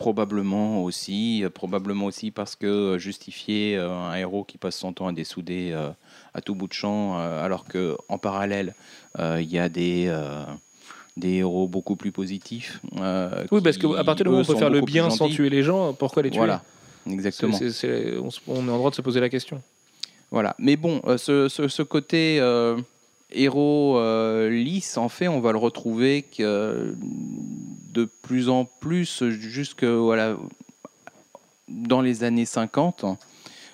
[0.03, 5.13] Probablement aussi, probablement aussi parce que justifier euh, un héros qui passe son temps à
[5.13, 5.91] dessouder euh,
[6.33, 8.75] à tout bout de champ, euh, alors que en parallèle
[9.17, 10.13] il y a des
[11.15, 12.81] des héros beaucoup plus positifs.
[13.49, 15.63] oui, parce qu'à partir du moment où on peut faire le bien sans tuer les
[15.63, 16.39] gens, pourquoi les tuer?
[16.39, 16.63] Voilà,
[17.09, 17.57] exactement.
[17.57, 19.61] on, est en droit de se poser la question.
[20.31, 22.41] Voilà, mais bon, ce, ce, côté
[23.33, 23.99] héros
[24.49, 30.35] lisse, en fait, on va le retrouver de plus en plus jusque voilà,
[31.67, 33.05] dans les années 50.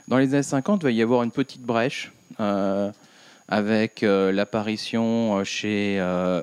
[0.08, 2.92] Dans les années 50, il va y avoir une petite brèche euh,
[3.48, 6.00] avec euh, l'apparition euh, chez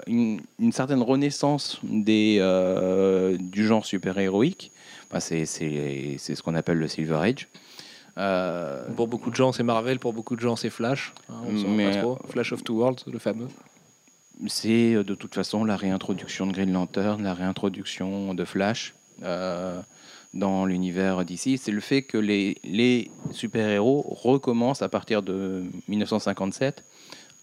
[0.07, 0.41] une,
[0.73, 2.39] certaine renaissance des,
[3.39, 4.73] du genre super-héroïque.
[5.19, 7.49] c'est ce qu'on appelle le Silver Age.
[8.17, 11.13] Pour beaucoup de gens, c'est Marvel, pour beaucoup de gens, c'est Flash.
[11.29, 13.49] Hein, Flash of Two Worlds, le fameux
[14.47, 19.81] c'est euh, de toute façon la réintroduction de Green Lantern, la réintroduction de Flash euh,
[20.35, 21.59] dans l'univers d'ici.
[21.59, 26.85] C'est le fait que les, les super-héros recommencent à partir de 1957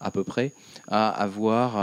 [0.00, 0.52] à peu près,
[0.88, 1.78] à avoir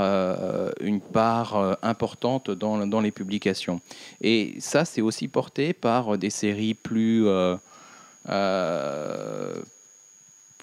[0.79, 3.81] une part importante dans, dans, les publications.
[4.19, 7.25] Et ça, c'est aussi porté par des séries plus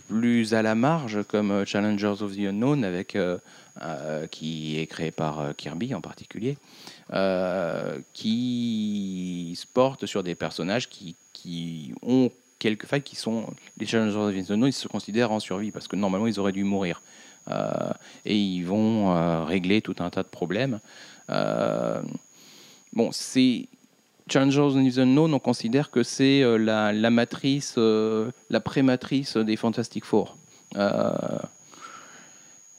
[0.08, 3.38] plus à la marge, comme euh, Challengers of the Unknown, avec, euh,
[3.82, 6.56] euh, qui est créé par Kirby en particulier,
[8.12, 13.46] qui se porte sur des personnages qui, qui ont quelques failles qui sont
[13.78, 16.52] les Challengers of the Unknown, ils se considèrent en survie parce que normalement ils auraient
[16.52, 17.02] dû mourir.
[18.24, 20.80] et ils vont régler tout un tas de problèmes.
[21.28, 23.68] bon, c'est
[24.28, 29.56] Challengers in the Unknown, on considère que c'est euh, la, matrice, euh, la prématrice des
[29.56, 30.36] Fantastic Four.
[30.76, 31.12] Euh,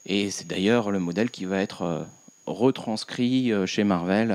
[0.06, 2.06] et c'est d'ailleurs le modèle qui va être
[2.46, 4.34] retranscrit chez Marvel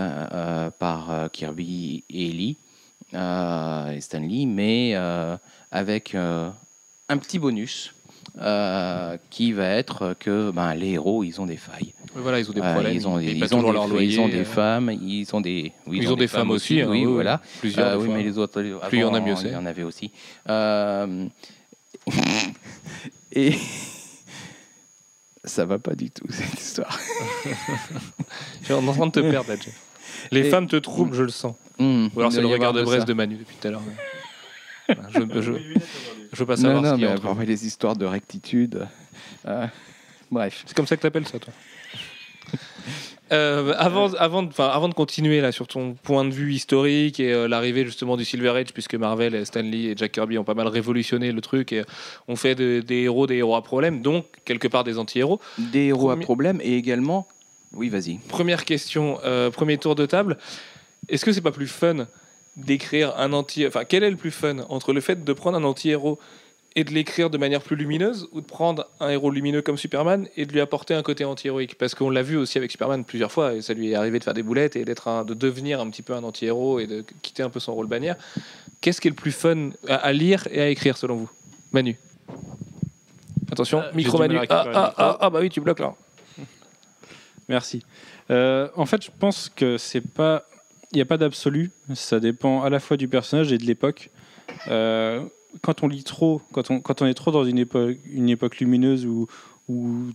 [0.78, 2.58] par Kirby et Lee
[3.14, 4.96] et Stanley, mais
[5.72, 7.95] avec un petit bonus
[8.38, 11.94] euh, qui va être que ben, les héros, ils ont des failles.
[12.16, 12.94] voilà, ils ont des euh, problèmes.
[12.94, 15.72] ils ont, des, ils, ont des, ils ont des femmes, ils ont des.
[15.88, 16.84] Oui, ils, ont, des, femmes, aussi.
[16.84, 17.42] oui, hein, voilà.
[17.60, 17.88] Plusieurs.
[17.88, 18.62] Euh, oui, mais les autres.
[18.90, 19.48] Plus il y en a mieux, c'est.
[19.48, 20.12] Il y en avait aussi.
[23.32, 23.54] et.
[25.46, 27.00] Ça va pas du tout, cette histoire.
[28.62, 29.56] je suis en train de te perdre, là,
[30.32, 31.56] Les femmes te troublent, je le sens.
[31.78, 32.08] Mmh.
[32.16, 33.84] Ou alors c'est le regard de Brest de Manu depuis tout à l'heure.
[34.90, 35.52] je, je,
[36.36, 38.88] je veux pas savoir non, ce qu'il y a les histoires de rectitude.
[39.48, 39.68] Euh,
[40.32, 40.64] bref.
[40.66, 41.54] C'est comme ça que tu appelles ça, toi
[43.32, 47.34] euh, avant, avant, de, avant de continuer là sur ton point de vue historique et
[47.34, 50.68] euh, l'arrivée justement du Silver Age, puisque Marvel, Stanley et Jack Kirby ont pas mal
[50.68, 51.84] révolutionné le truc et
[52.28, 55.40] ont fait des héros des héros à problème, donc quelque part des anti-héros.
[55.58, 57.28] Des héros à problème et également.
[57.74, 58.20] Oui, vas-y.
[58.28, 59.20] Première question,
[59.54, 60.38] premier tour de table.
[61.10, 62.08] Est-ce que c'est pas plus fun
[62.58, 63.66] d'écrire un anti.
[63.66, 66.20] Enfin, quel est le plus fun entre le fait de prendre un anti-héros
[66.78, 70.28] et de l'écrire de manière plus lumineuse ou de prendre un héros lumineux comme Superman
[70.36, 71.78] et de lui apporter un côté anti-héroïque?
[71.78, 74.24] Parce qu'on l'a vu aussi avec Superman plusieurs fois et ça lui est arrivé de
[74.24, 77.44] faire des boulettes et d'être de devenir un petit peu un anti-héros et de quitter
[77.44, 78.18] un peu son rôle bannière.
[78.82, 81.30] Qu'est-ce qui est le plus fun à, lire et à écrire selon vous?
[81.72, 81.98] Manu
[83.52, 84.38] Attention, euh, micro Manu.
[84.38, 85.94] Ah, ah, ah, ah, bah oui, tu bloques là.
[87.48, 87.84] Merci.
[88.32, 90.46] Euh, en fait, je pense que c'est pas
[90.92, 91.72] il n'y a pas d'absolu.
[91.94, 94.10] Ça dépend à la fois du personnage et de l'époque.
[94.68, 95.24] Euh,
[95.62, 99.28] quand on lit trop, quand on, est trop dans une époque, lumineuse où,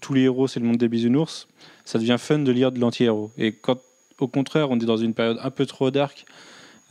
[0.00, 1.48] tous les héros c'est le monde des bisounours,
[1.84, 3.30] ça devient fun de lire de l'anti-héros.
[3.36, 3.78] Et quand
[4.18, 6.24] au contraire on est dans une période un peu trop dark,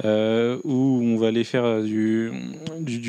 [0.06, 2.32] euh, où on va aller faire du,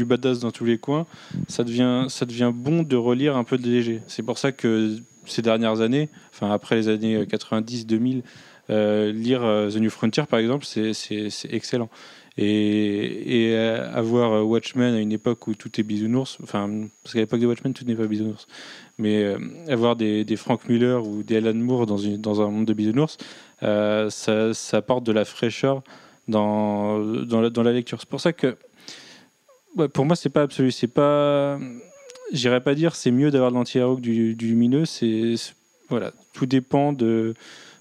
[0.04, 1.06] badass dans tous les coins,
[1.48, 4.02] ça devient, ça devient bon de relire un peu de léger.
[4.08, 8.20] C'est pour ça que ces dernières années, enfin après les années 90-2000, euh,
[8.70, 11.88] lire euh, The New Frontier, par exemple, c'est excellent.
[12.38, 16.70] Et, euh, avoir Watchmen à une époque où tout est bisounours, enfin,
[17.02, 18.46] parce qu'à l'époque de Watchmen, tout n'est pas bisounours,
[18.98, 19.34] mais
[19.68, 23.18] avoir des, des, Frank Miller ou des Alan Moore dans, un monde de bisounours,
[23.60, 25.82] ça, apporte de la fraîcheur
[26.28, 27.98] dans, la, lecture.
[28.00, 28.56] C'est pour ça que,
[29.92, 30.70] pour moi, c'est pas absolu.
[30.70, 31.58] C'est pas.
[32.32, 34.84] J'irais pas dire c'est mieux d'avoir de l'anti-héros du, du lumineux.
[34.84, 35.34] C'est.
[35.88, 37.34] Voilà, tout dépend de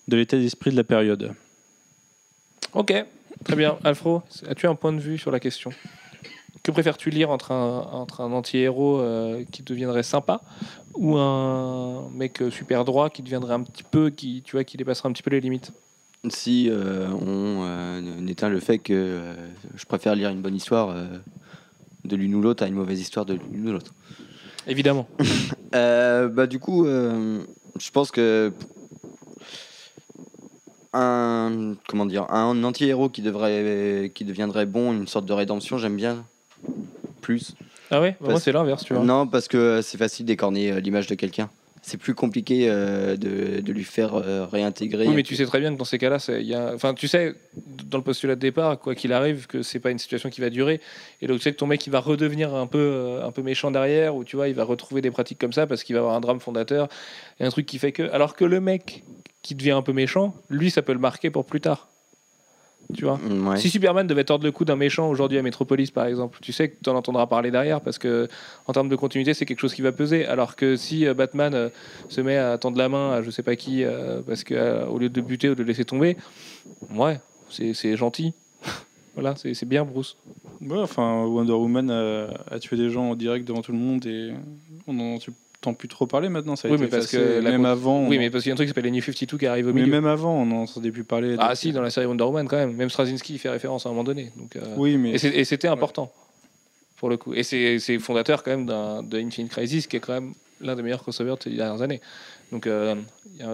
[0.09, 1.33] de l'état d'esprit de la période.
[2.73, 2.93] Ok,
[3.45, 3.77] très bien.
[3.83, 5.71] Alfro, as-tu un point de vue sur la question?
[6.63, 10.41] Que préfères-tu lire entre un, entre un anti-héros euh, qui deviendrait sympa
[10.95, 15.07] ou un mec super droit qui deviendrait un petit peu, qui, tu vois, qui dépasserait
[15.07, 15.71] un petit peu les limites?
[16.27, 19.33] Si euh, on euh, éteint le fait que
[19.75, 20.93] je préfère lire une bonne histoire
[22.03, 23.93] de l'une ou l'autre à une mauvaise histoire de l'une ou l'autre.
[24.67, 25.07] Évidemment.
[25.71, 28.51] bah, du coup, je pense que
[30.93, 35.95] un comment dire un anti-héros qui devrait qui deviendrait bon, une sorte de rédemption, j'aime
[35.95, 36.25] bien
[37.21, 37.53] plus.
[37.91, 39.03] Ah ouais, moi c'est l'inverse, tu vois.
[39.03, 41.49] Non, parce que c'est facile d'écorner euh, l'image de quelqu'un.
[41.81, 45.07] C'est plus compliqué euh, de, de, lui faire euh, réintégrer.
[45.07, 46.73] Oui, mais tu sais très bien que dans ces cas-là, il y a...
[46.75, 47.33] enfin, tu sais,
[47.85, 50.49] dans le postulat de départ, quoi qu'il arrive, que c'est pas une situation qui va
[50.49, 50.81] durer.
[51.21, 53.71] Et donc, tu sais que ton mec, il va redevenir un peu, un peu méchant
[53.71, 56.15] derrière, ou tu vois, il va retrouver des pratiques comme ça parce qu'il va avoir
[56.15, 56.89] un drame fondateur
[57.39, 58.11] et un truc qui fait que.
[58.11, 59.03] Alors que le mec
[59.41, 61.89] qui devient un peu méchant, lui, ça peut le marquer pour plus tard.
[62.95, 66.05] Tu vois mm, Si Superman devait tordre le cou d'un méchant aujourd'hui à Metropolis, par
[66.05, 68.27] exemple, tu sais que tu en entendras parler derrière parce que,
[68.65, 70.25] en termes de continuité, c'est quelque chose qui va peser.
[70.25, 71.69] Alors que si euh, Batman euh,
[72.09, 74.97] se met à tendre la main à je sais pas qui, euh, parce que au
[74.97, 76.17] lieu de buter ou de laisser tomber,
[76.95, 78.33] ouais, c'est gentil.
[79.13, 80.17] voilà, c'est bien, Bruce.
[80.59, 84.33] Ouais, enfin, Wonder Woman a, tué des gens en direct devant tout le monde et
[84.87, 85.19] on en
[85.61, 86.55] t'en plus trop parler maintenant.
[86.55, 88.07] Ça a oui, été mais parce que même avant.
[88.07, 89.67] Oui, mais parce qu'il y a un truc qui s'appelle les New 52 qui arrive
[89.67, 89.85] au milieu.
[89.85, 91.35] Mais même avant, on n'en entendait plus parler.
[91.39, 92.73] Ah, si, dans la série Wonder Woman, quand même.
[92.73, 94.31] Même Straczynski fait référence à un moment donné.
[94.37, 95.11] Donc, euh, Oui, mais.
[95.11, 96.11] Et c'était important,
[96.97, 97.33] pour le coup.
[97.33, 101.01] Et c'est fondateur, quand même, de Infinite Crisis, qui est quand même l'un des meilleurs
[101.01, 102.01] crossovers de ces dernières années.
[102.51, 102.95] Donc, euh,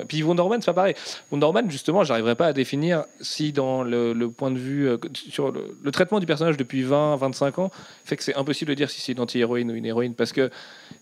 [0.07, 0.95] puis Wonder Woman, c'est pas pareil.
[1.31, 5.51] Wonder Woman, justement, j'arriverai pas à définir si dans le, point de vue euh, sur
[5.51, 7.71] le, traitement du personnage depuis 20, 25 ans
[8.03, 10.49] fait que c'est impossible de dire si c'est une anti-héroïne ou une héroïne parce que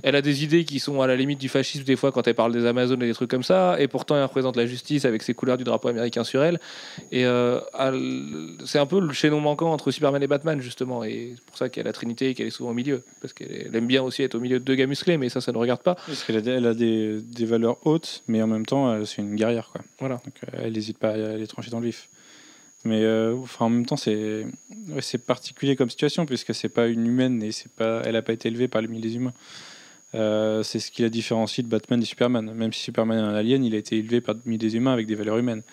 [0.04, 2.36] elle a des idées qui sont à la limite du fascisme des fois quand elle
[2.36, 5.24] parle des Amazones et des trucs comme ça, et pourtant elle représente la justice avec
[5.24, 6.60] ses couleurs du drapeau américain sur elle.
[7.12, 7.60] Et euh,
[8.66, 11.70] c'est un peu le chaînon manquant entre Superman et Batman justement, et c'est pour ça
[11.70, 14.24] qu'elle a la Trinité et qu'elle est souvent au milieu, parce qu'elle aime bien aussi
[14.24, 15.96] être au milieu de deux gars musclés, mais ça, ça ne regarde pas.
[15.96, 19.70] Parce qu'elle a, des valeurs haute, mais en même temps, c'est une guerrière.
[19.72, 19.82] Quoi.
[20.00, 20.16] Voilà.
[20.26, 22.10] Donc, euh, elle n'hésite pas à aller trancher dans le vif.
[22.86, 24.46] Mais euh, enfin, en même temps, c'est
[25.00, 28.34] c'est particulier comme situation, puisque c'est pas une humaine et c'est pas, elle n'a pas
[28.34, 29.34] été élevée par le milieu des humains.
[30.16, 32.54] Euh, c'est ce qui la différencie de Batman et Superman.
[32.54, 35.08] Même si Superman est un alien, il a été élevé par le des humains avec
[35.08, 35.64] des valeurs humaines.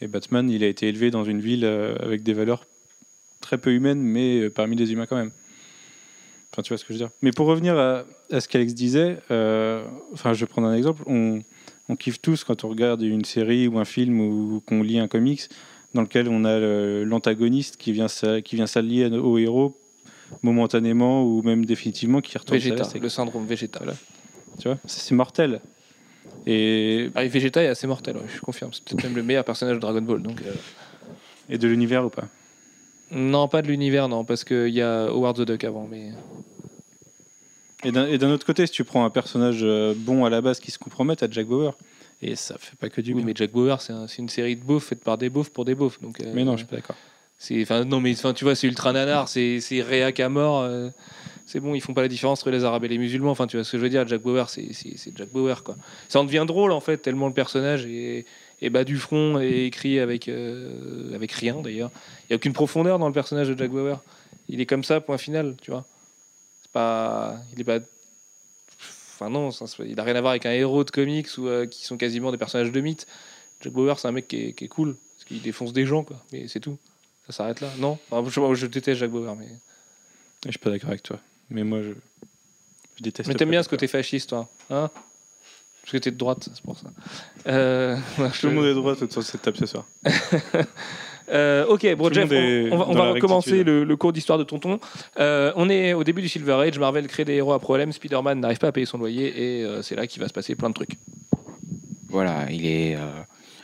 [0.00, 2.66] Et Batman, il a été élevé dans une ville avec des valeurs
[3.40, 5.30] très peu humaines, mais parmi des humains quand même.
[6.52, 7.10] Enfin, tu vois ce que je veux dire.
[7.22, 11.04] Mais pour revenir à, à ce qu'Alex disait, enfin, je vais prendre un exemple.
[11.06, 11.40] On,
[11.88, 15.08] on kiffe tous quand on regarde une série ou un film ou qu'on lit un
[15.08, 15.48] comics
[15.94, 16.58] dans lequel on a
[17.04, 18.06] l'antagoniste qui vient,
[18.44, 19.76] qui vient s'allier au héros
[20.42, 23.80] momentanément ou même définitivement qui retourne Vegeta, le syndrome Vegeta.
[24.58, 25.60] Tu vois, c'est mortel.
[26.46, 28.70] Et ah, Vegeta est assez mortel, je confirme.
[28.72, 30.22] C'est peut-être même le meilleur personnage de Dragon Ball.
[30.22, 30.52] Donc, euh.
[31.48, 32.28] Et de l'univers ou pas?
[33.10, 35.86] Non, pas de l'univers, non, parce qu'il y a Howard the Duck avant.
[35.90, 36.10] Mais...
[37.86, 40.72] Et d'un autre côté, si tu prends un personnage euh, bon à la base qui
[40.72, 41.76] se compromette à Jack Bauer,
[42.20, 44.86] et ça fait pas que du oui, mais Jack Bauer, c'est une série de beaufs
[44.86, 46.00] faite par des beaufs pour des beaufs.
[46.00, 46.96] Donc, euh, mais non, je suis pas d'accord.
[47.62, 50.62] Enfin, non, mais tu vois, c'est ultra nanar, c'est réac à mort.
[50.62, 50.88] Euh,
[51.44, 53.30] c'est bon, ils font pas la différence entre les Arabes et les musulmans.
[53.30, 54.72] Enfin, tu vois ce que je veux dire, Jack Bauer, c'est
[55.14, 55.76] Jack Bauer, quoi.
[56.08, 58.24] Ça en devient drôle, en fait, tellement le personnage est,
[58.62, 60.28] est bas du front et écrit avec,
[61.14, 61.90] avec rien, d'ailleurs.
[62.22, 64.02] Il n'y a aucune profondeur dans le personnage de Jack Bauer.
[64.48, 65.84] Il est comme ça, point final, tu vois
[66.76, 67.78] pas, il est pas.
[69.14, 69.48] Enfin non,
[69.80, 72.30] il n'a rien à voir avec un héros de comics ou euh, qui sont quasiment
[72.30, 73.06] des personnages de mythe.
[73.62, 76.22] Jack Bauer, c'est un mec qui est, cool parce qu'il défonce des gens, quoi.
[76.32, 76.76] Mais c'est tout.
[77.26, 77.70] Ça s'arrête là.
[77.78, 79.48] Non, je, je, déteste Jack Bauer, mais.
[80.44, 81.18] Je suis pas d'accord avec toi.
[81.48, 81.92] Mais moi, je,
[82.96, 83.28] je déteste.
[83.28, 84.90] Mais t'aimes bien ce côté fasciste, toi, hein?
[85.80, 86.88] Parce que t'es de droite, c'est pour ça.
[87.46, 87.96] Euh,
[88.40, 89.86] Tout le monde est de droite, de toute façon, c'est tape ce soir.
[91.28, 92.30] Euh, ok, bon, Jeff,
[92.70, 94.78] on, va, recommencer le, cours d'histoire de Tonton.
[95.18, 96.78] Euh, on est au début du Silver Age.
[96.78, 97.92] Marvel crée des héros à problème.
[97.92, 100.54] Spider-Man n'arrive pas à payer son loyer et euh, c'est là qu'il va se passer
[100.54, 100.98] plein de trucs.
[102.08, 102.96] Voilà, il est.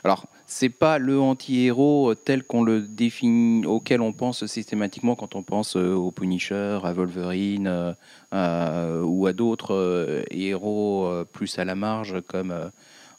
[0.04, 5.44] Alors, c'est pas le anti-héros tel qu'on le définit, auquel on pense systématiquement quand on
[5.44, 7.94] pense au Punisher, à Wolverine
[8.32, 12.52] ou à d'autres héros plus à la marge comme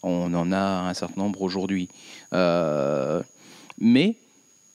[0.04, 1.88] on en a un certain nombre aujourd'hui.
[3.80, 4.18] mais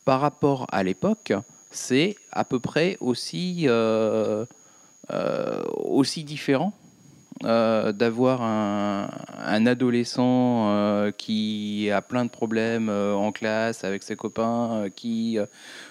[0.08, 1.34] par rapport à l'époque,
[1.70, 4.46] c'est à peu près aussi, euh,
[5.12, 6.72] euh, différent
[7.44, 15.36] euh, d'avoir un, adolescent qui a plein de problèmes en classe avec ses copains, qui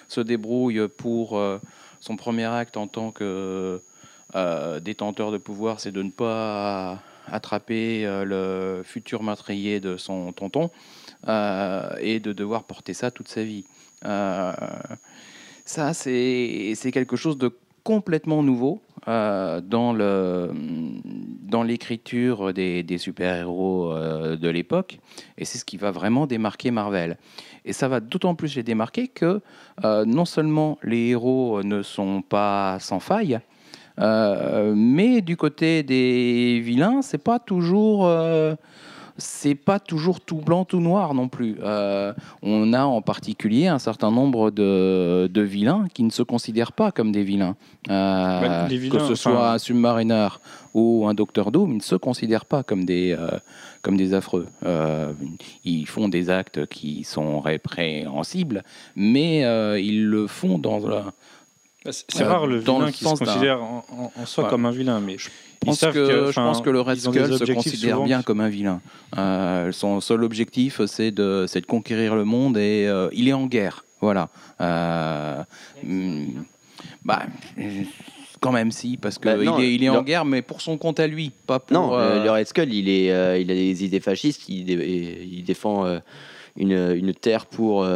[0.08, 1.40] se débrouille pour
[2.00, 3.80] son premier acte en tant que
[4.80, 10.70] détenteur de pouvoir, c'est de ne pas attraper le futur meurtrier de son tonton
[11.28, 13.64] et de devoir porter ça toute sa vie.
[14.04, 14.52] Euh,
[15.64, 17.52] ça, c'est quelque chose de
[17.84, 24.98] complètement nouveau euh, dans dans l'écriture des, des super-héros euh, de l'époque.
[25.38, 27.16] Et c'est ce qui va vraiment démarquer Marvel.
[27.64, 29.40] Et ça va d'autant plus les démarquer que
[29.82, 33.40] non seulement les héros ne sont pas sans faille
[34.00, 38.08] mais du côté des vilains c'est pas toujours
[39.18, 41.56] c'est pas toujours tout blanc, tout noir non plus.
[41.60, 46.92] Euh, on a en particulier un certain nombre de, vilains qui ne se considèrent pas
[46.92, 47.56] comme des vilains.
[47.90, 50.28] Euh, bah, que ce soit un Submariner
[50.72, 53.38] ou un Docteur Doom, ils ne se considèrent pas comme des, euh,
[53.82, 54.46] comme des affreux.
[55.64, 58.62] ils font des actes qui sont répréhensibles,
[58.94, 59.40] mais
[59.82, 60.78] ils le font dans
[61.90, 65.28] c'est rare le vilain qui se considère en, soi comme un vilain, mais je
[65.60, 68.80] pense, que, je pense que le Red Skull se considère bien comme un vilain.
[69.16, 73.46] Euh, son seul objectif, c'est de, de, conquérir le monde et euh, il est en
[73.46, 73.84] guerre.
[74.00, 74.28] Voilà.
[74.60, 75.42] Euh,
[75.82, 76.26] hmm,
[77.04, 77.22] bah,
[78.40, 81.00] quand même si, parce qu'il bah, est, il est en guerre, mais pour son compte
[81.00, 81.74] à lui, pas pour...
[81.74, 86.00] Non, le Red Skull, il, est, il a des idées fascistes, il, il défend
[86.56, 87.86] une, une, terre pour,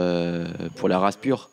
[0.77, 1.51] pour la race pure.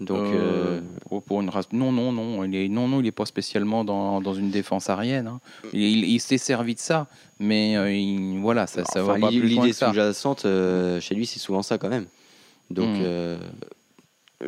[0.00, 0.80] Donc, euh,
[1.12, 3.84] euh, pour une race, non, non, non, il est, non, non, il est pas spécialement
[3.84, 5.26] dans, dans une défense aérienne.
[5.26, 5.40] Hein.
[5.72, 7.06] Il, il s'est servi de ça,
[7.38, 10.46] mais euh, voilà, ça, ça va pas plus L'idée sous-jacente
[11.00, 12.06] chez lui, c'est souvent ça quand même.
[12.70, 13.38] Donc, hmm.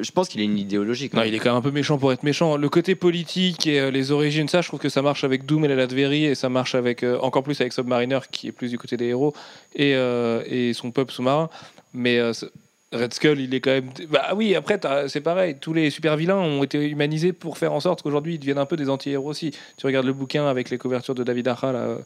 [0.01, 1.11] Je pense qu'il a une idéologie.
[1.13, 2.57] Non, il est quand même un peu méchant pour être méchant.
[2.57, 5.67] Le côté politique et euh, les origines, ça, je trouve que ça marche avec Doom
[5.67, 8.71] et la Latverie et ça marche avec euh, encore plus avec Submariner qui est plus
[8.71, 9.35] du côté des héros
[9.77, 11.51] et, euh, et son peuple sous-marin.
[11.93, 12.33] Mais euh,
[12.93, 13.89] Red Skull, il est quand même.
[14.11, 14.79] Bah oui, après,
[15.09, 15.57] c'est pareil.
[15.61, 18.67] Tous les super vilains ont été humanisés pour faire en sorte qu'aujourd'hui ils deviennent un
[18.67, 19.51] peu des anti-héros aussi.
[19.79, 21.97] Tu regardes le bouquin avec les couvertures de David Aja, là,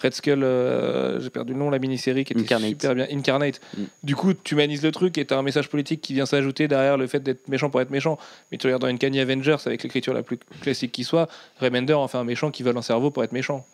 [0.00, 2.68] Red Skull, euh, j'ai perdu le nom, la mini-série qui était Incarnate.
[2.70, 3.06] super bien.
[3.10, 3.60] Incarnate.
[3.76, 3.82] Mm.
[4.04, 6.96] Du coup, tu humanises le truc et t'as un message politique qui vient s'ajouter derrière
[6.96, 8.16] le fait d'être méchant pour être méchant.
[8.52, 11.28] Mais tu regardes dans une Kanye Avengers avec l'écriture la plus classique qui soit,
[11.60, 13.66] Remender en fait un méchant qui vole un cerveau pour être méchant.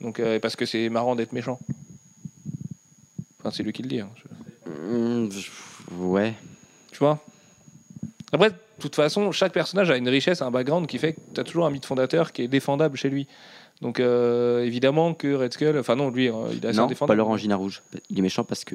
[0.00, 1.58] Donc, euh, parce que c'est marrant d'être méchant.
[3.40, 4.00] Enfin, c'est lui qui le dit.
[4.00, 4.08] hein.
[4.66, 5.50] Je- je-
[5.92, 6.34] Ouais.
[6.92, 7.18] Tu vois?
[8.32, 11.40] Après, de toute façon, chaque personnage a une richesse, un background qui fait que tu
[11.40, 13.26] as toujours un mythe fondateur qui est défendable chez lui.
[13.82, 17.08] Donc, euh, évidemment que Red Skull, enfin non, lui, euh, il est assez Non, indéfendable.
[17.16, 17.82] pas l'orangina rouge.
[18.10, 18.74] Il est méchant parce que.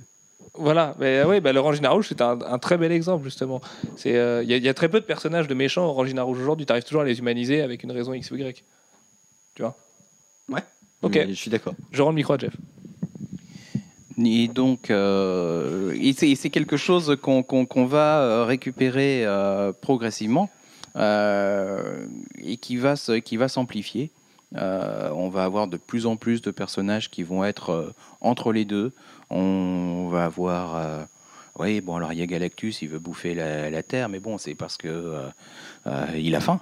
[0.54, 3.62] Voilà, mais ouais, bah, l'Orangina Rouge, c'est un, un très bel exemple, justement.
[4.04, 6.72] Il y, a- y a très peu de personnages de méchants Orangina Rouge aujourd'hui, tu
[6.74, 8.62] arrives toujours à les humaniser avec une raison X ou Y.
[9.56, 9.78] Tu vois?
[10.50, 10.60] Ouais.
[11.04, 11.16] Ok.
[11.16, 11.74] Mais Je suis d'accord.
[11.94, 12.54] Je rends le micro à Jeff.
[14.26, 20.50] Et donc, euh, c'est quelque chose qu'on va euh, récupérer euh, progressivement
[20.96, 24.12] et qui va s'amplifier.
[24.54, 28.92] On va avoir de plus en plus de personnages qui vont être entre les deux.
[29.30, 31.08] On va avoir,
[31.58, 34.56] oui, bon alors il y a Galactus, il veut bouffer la, Terre, mais bon c'est
[34.56, 35.16] parce que
[35.86, 36.60] a faim.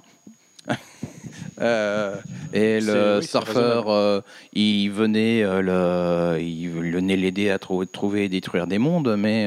[1.60, 2.16] Euh,
[2.54, 4.22] et le oui, surfeur, euh,
[4.54, 9.46] il venait euh, le, il venait l'aider à trou- trouver et détruire des mondes, mais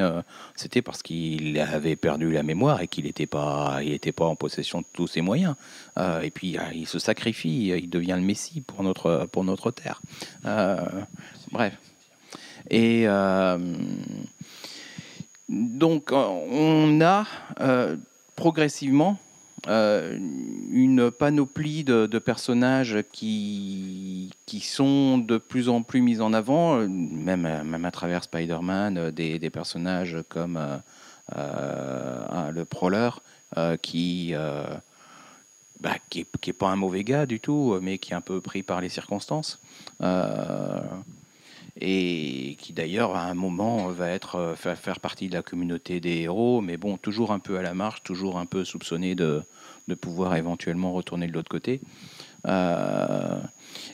[0.56, 4.36] c'était parce qu'il avait perdu la mémoire et qu'il n'était pas, il était pas en
[4.36, 5.56] possession de tous ses moyens.
[6.22, 10.02] Et puis euh, il se sacrifie, il devient le Messie pour notre, pour notre terre.
[11.52, 11.74] Bref.
[12.70, 13.06] Et
[15.50, 17.26] donc on a
[18.36, 19.18] progressivement
[19.68, 20.18] euh,
[20.72, 26.88] une panoplie de, personnages qui, qui sont de plus en plus mis en avant, euh,
[26.88, 30.60] même, euh, même à travers Spider-Man, des, personnages comme
[31.36, 33.10] le Prowler,
[33.82, 34.34] qui,
[35.80, 38.82] bah, qui pas un mauvais gars du tout, mais qui est un peu pris par
[38.82, 39.60] les circonstances.
[41.82, 45.42] Euh, et qui d'ailleurs à un moment va être euh, faire, faire partie de la
[45.42, 49.16] communauté des héros, mais bon, toujours un peu à la marge, toujours un peu soupçonné
[49.16, 49.44] de,
[49.88, 51.82] de pouvoir éventuellement retourner de l'autre côté.
[52.48, 53.40] Euh,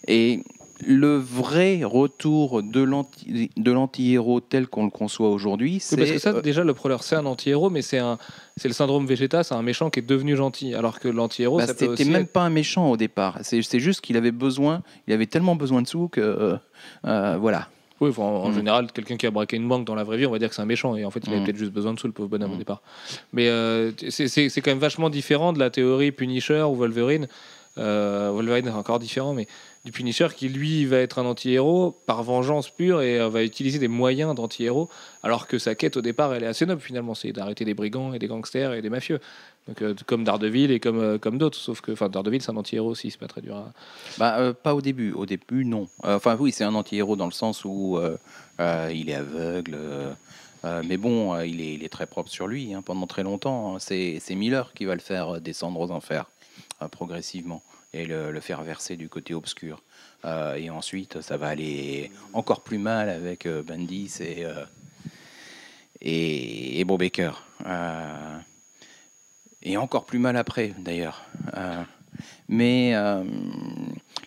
[0.08, 0.44] et
[0.86, 6.12] le vrai retour de l'anti- de l'anti-héros tel qu'on le conçoit aujourd'hui, Oui, c'est parce
[6.12, 8.18] que ça, euh, déjà, le Prowler, c'est un anti-héros, mais c'est un,
[8.58, 10.74] c'est le syndrome Vegeta, c'est un méchant qui est devenu gentil.
[10.74, 13.40] Alors que l'anti-héros, bah, ça peut c'était aussi même être- pas un méchant au départ.
[13.42, 16.56] C'est juste qu'il avait besoin, il avait tellement besoin de sous que euh,
[17.06, 17.68] euh, voilà.
[18.02, 18.54] Oui, en, en Mm.
[18.54, 20.56] général, quelqu'un qui a braqué une banque dans la vraie vie, on va dire que
[20.56, 20.96] c'est un méchant.
[20.96, 21.44] Et en fait, il avait Mm.
[21.44, 22.60] peut-être juste besoin de sous, le pauvre bonhomme, au Mm.
[22.60, 22.82] départ.
[23.34, 27.28] Mais euh, c'est quand même vachement différent de la théorie Punisher ou Wolverine.
[27.76, 29.48] Wolverine est encore différent, mais
[29.86, 33.80] du Punisher qui, lui, va être un anti-héros par vengeance pure et euh, va utiliser
[33.80, 34.90] des moyens d'anti-héros,
[35.24, 37.16] alors que sa quête, au départ, elle est assez noble, finalement.
[37.16, 39.20] C'est d'arrêter des brigands et des gangsters et des mafieux.
[39.68, 41.58] Donc, euh, comme Daredevil et comme, euh, comme d'autres.
[41.58, 43.72] Sauf que enfin, Daredevil, c'est un anti-héros aussi, c'est pas très dur à...
[44.18, 45.14] Bah, pas au début.
[45.14, 45.88] Au début, non.
[46.04, 48.00] Enfin, oui, c'est un anti-héros dans le sens où
[48.60, 49.78] il est aveugle.
[50.84, 53.80] mais bon, il, est, il est très propre sur lui hein, pendant très longtemps.
[53.80, 56.26] C'est c'est Miller qui va le faire descendre aux enfers
[56.92, 57.62] progressivement
[57.94, 59.82] et le, faire verser du côté obscur.
[60.26, 64.66] Euh, et ensuite, ça va aller encore plus mal avec euh, Bendis et, euh,
[66.02, 67.32] et, et Bob Baker.
[67.66, 68.38] Euh,
[69.62, 71.26] et encore plus mal après, d'ailleurs.
[72.48, 73.24] Mais euh,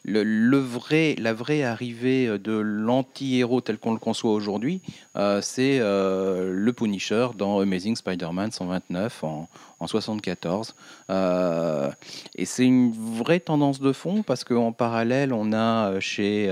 [0.05, 4.81] le, vrai, la vraie arrivée de l'anti-héros tel qu'on le conçoit aujourd'hui,
[5.17, 9.49] euh, c'est euh, le Punisher dans Amazing Spider-Man 129 en,
[9.81, 10.75] en 74.
[11.11, 11.91] Euh,
[12.37, 16.51] et c'est une vraie tendance de fond parce qu'en parallèle, on a chez,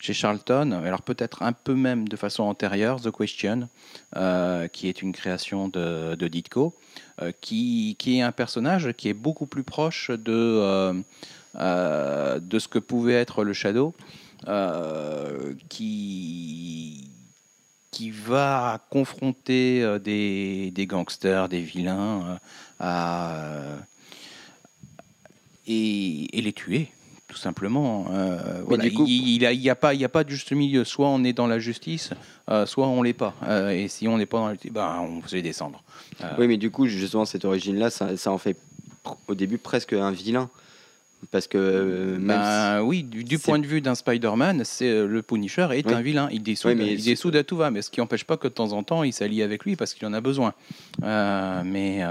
[0.00, 3.68] chez Charlton, alors peut-être un peu même de façon antérieure, The Question,
[4.16, 6.74] euh, qui est une création de, Ditko,
[7.20, 10.94] euh, qui, est un personnage qui est beaucoup plus proche de, euh,
[11.54, 13.94] ce que pouvait être le Shadow,
[15.68, 17.06] qui,
[18.24, 22.40] va confronter des, gangsters, des vilains,
[25.66, 26.90] et les tuer.
[27.30, 28.06] Tout simplement.
[28.10, 28.90] Euh, voilà.
[28.90, 30.82] coup- il n'y a, il y a, pas- il y a pas de juste milieu.
[30.84, 32.10] Soit on est dans la justice,
[32.50, 33.34] euh, soit on l'est pas.
[33.46, 35.80] Euh, et si on n'est pas dans la justice, ben, on se les descendre.
[36.38, 38.56] Oui, mais du coup, justement, cette origine-là, ça, ça en fait
[39.28, 40.50] au début presque un vilain.
[41.30, 45.94] Parce que Ben oui, du, point de vue d'un Spider-Man, c'est le Punisher est Oui.
[45.94, 46.28] un vilain.
[46.32, 48.48] Il dessoude, Oui, mais il dessoude à tout va, mais ce qui n'empêche pas que
[48.48, 50.52] de temps en temps, il s'allie avec lui parce qu'il en a besoin.
[51.00, 52.02] Mais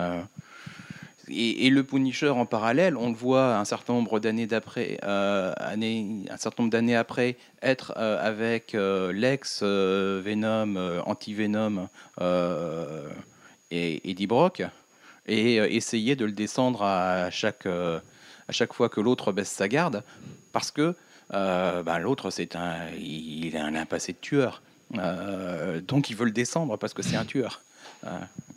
[1.30, 5.54] euh, et, le Punisher en parallèle, on le voit un certain nombre d'années d'après, euh,
[5.60, 11.88] un certain nombre d'années après, être euh, avec euh, l'ex Venom, anti-Venom
[13.72, 14.64] et Eddie Brock,
[15.28, 20.04] et essayer de le descendre à chaque, à chaque fois que l'autre baisse sa garde,
[20.52, 20.96] parce que
[21.32, 24.64] ben, l'autre c'est un, il a un passé de tueur,
[25.88, 27.62] donc il veut le descendre parce que c'est un tueur,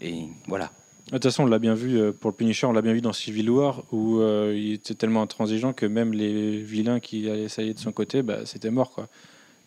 [0.01, 0.71] et voilà.
[1.07, 3.01] De toute façon, on l'a bien vu euh, pour le Punisher, on l'a bien vu
[3.01, 7.43] dans Civil War, où euh, il était tellement intransigeant que même les vilains qui allaient
[7.43, 8.93] essayer de son côté, bah, c'était mort.
[8.93, 9.09] Quoi.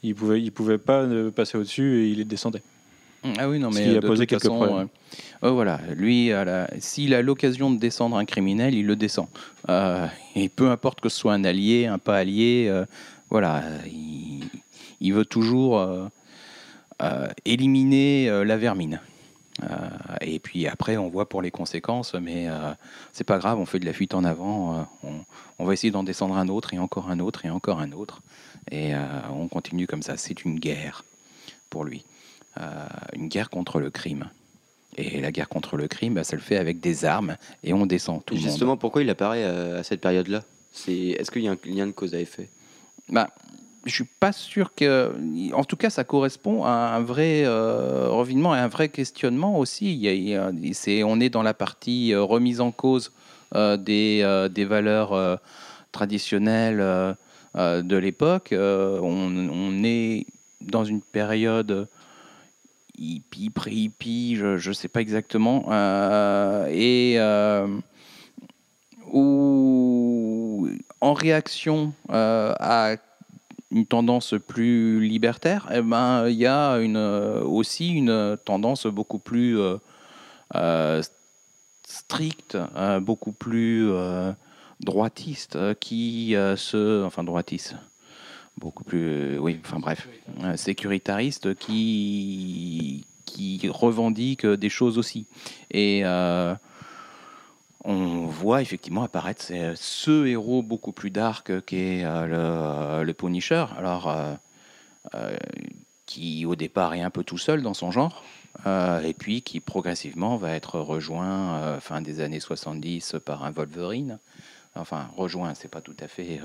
[0.02, 1.06] Il pouvait, il pouvait pas
[1.36, 2.64] passer au-dessus et il les descendait.
[3.38, 4.88] Ah oui, non, mais il a posé quelques problèmes.
[5.44, 6.32] Euh, voilà, lui,
[6.78, 9.28] s'il a l'occasion de descendre un criminel, il le descend.
[9.68, 12.72] et peu importe que ce soit un allié, un pas allié,
[13.32, 14.44] voilà, il,
[15.02, 15.84] il, veut toujours
[17.46, 19.00] éliminer la vermine.
[19.64, 19.90] Euh,
[20.22, 22.74] et puis après, on voit pour les conséquences, mais euh,
[23.14, 25.10] c'est pas grave, on fait de la fuite en avant, euh,
[25.60, 28.22] on, va essayer d'en descendre un autre, et encore un autre, et encore un autre.
[28.72, 28.94] Et
[29.30, 30.18] on continue comme ça.
[30.18, 31.06] C'est une guerre
[31.70, 32.04] pour lui.
[33.14, 34.28] une guerre contre le crime.
[34.98, 37.86] Et la guerre contre le crime, bah, ça le fait avec des armes, et on
[37.86, 40.44] descend tout Justement, pourquoi il apparaît à cette période-là?
[40.88, 42.50] Est-ce qu'il y a un lien de cause à effet?
[43.08, 43.30] Bah,
[43.86, 45.14] je suis pas sûr que.
[45.54, 49.96] En tout cas, ça correspond à un vrai euh, revinement et un vrai questionnement aussi.
[49.96, 53.12] Il c'est, on est dans la partie euh, remise en cause
[53.54, 55.40] euh, des, des, valeurs
[55.92, 57.16] traditionnelles
[57.56, 58.54] de l'époque.
[58.54, 60.26] On, est
[60.62, 61.88] dans une période
[62.98, 65.70] hippie, pré-hippie, je ne sais pas exactement.
[66.70, 67.20] et
[69.14, 70.68] où,
[71.02, 72.96] en réaction à
[73.72, 79.20] une tendance plus libertaire, eh ben, il y a une, euh, aussi une tendance beaucoup
[79.20, 79.78] plus euh,
[80.56, 81.02] euh,
[81.88, 82.58] stricte,
[83.02, 83.90] beaucoup plus
[84.82, 87.04] droitiste, qui se.
[87.04, 87.76] Enfin, droitiste.
[88.58, 89.38] Beaucoup plus.
[89.38, 90.08] oui, enfin bref.
[90.56, 95.28] sécuritariste, qui, qui revendique des choses aussi.
[95.72, 96.04] Et
[97.86, 104.34] on voit effectivement apparaître ce héros beaucoup plus dark qu'est euh, le, Punisher, alors euh,
[105.14, 105.38] euh,
[106.06, 108.24] qui au départ est un peu tout seul dans son genre,
[108.66, 114.20] et puis qui progressivement va être rejoint fin des années 70 par un Wolverine.
[114.76, 116.40] Enfin, rejoint, c'est pas tout à fait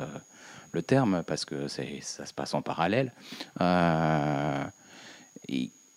[0.72, 3.12] le terme parce que ça se passe en parallèle.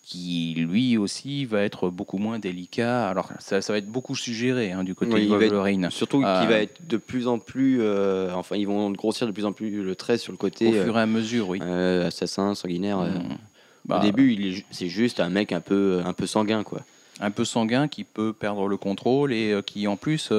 [0.04, 3.08] Qui lui aussi va être beaucoup moins délicat.
[3.08, 5.88] Alors ça, ça va être beaucoup suggéré hein, du côté de Wolverine.
[5.90, 9.32] surtout qu'il va euh, être de plus en plus, euh, enfin ils vont grossir de
[9.32, 10.68] plus en plus le trait sur le côté.
[10.68, 11.58] Au fur et à mesure, oui.
[11.62, 12.98] Euh, assassin, sanguinaire.
[12.98, 13.06] Mm.
[13.06, 16.80] Au bah, début, c'est juste un mec un peu, un peu sanguin, quoi.
[17.20, 20.32] Un peu sanguin qui peut perdre le contrôle et qui en plus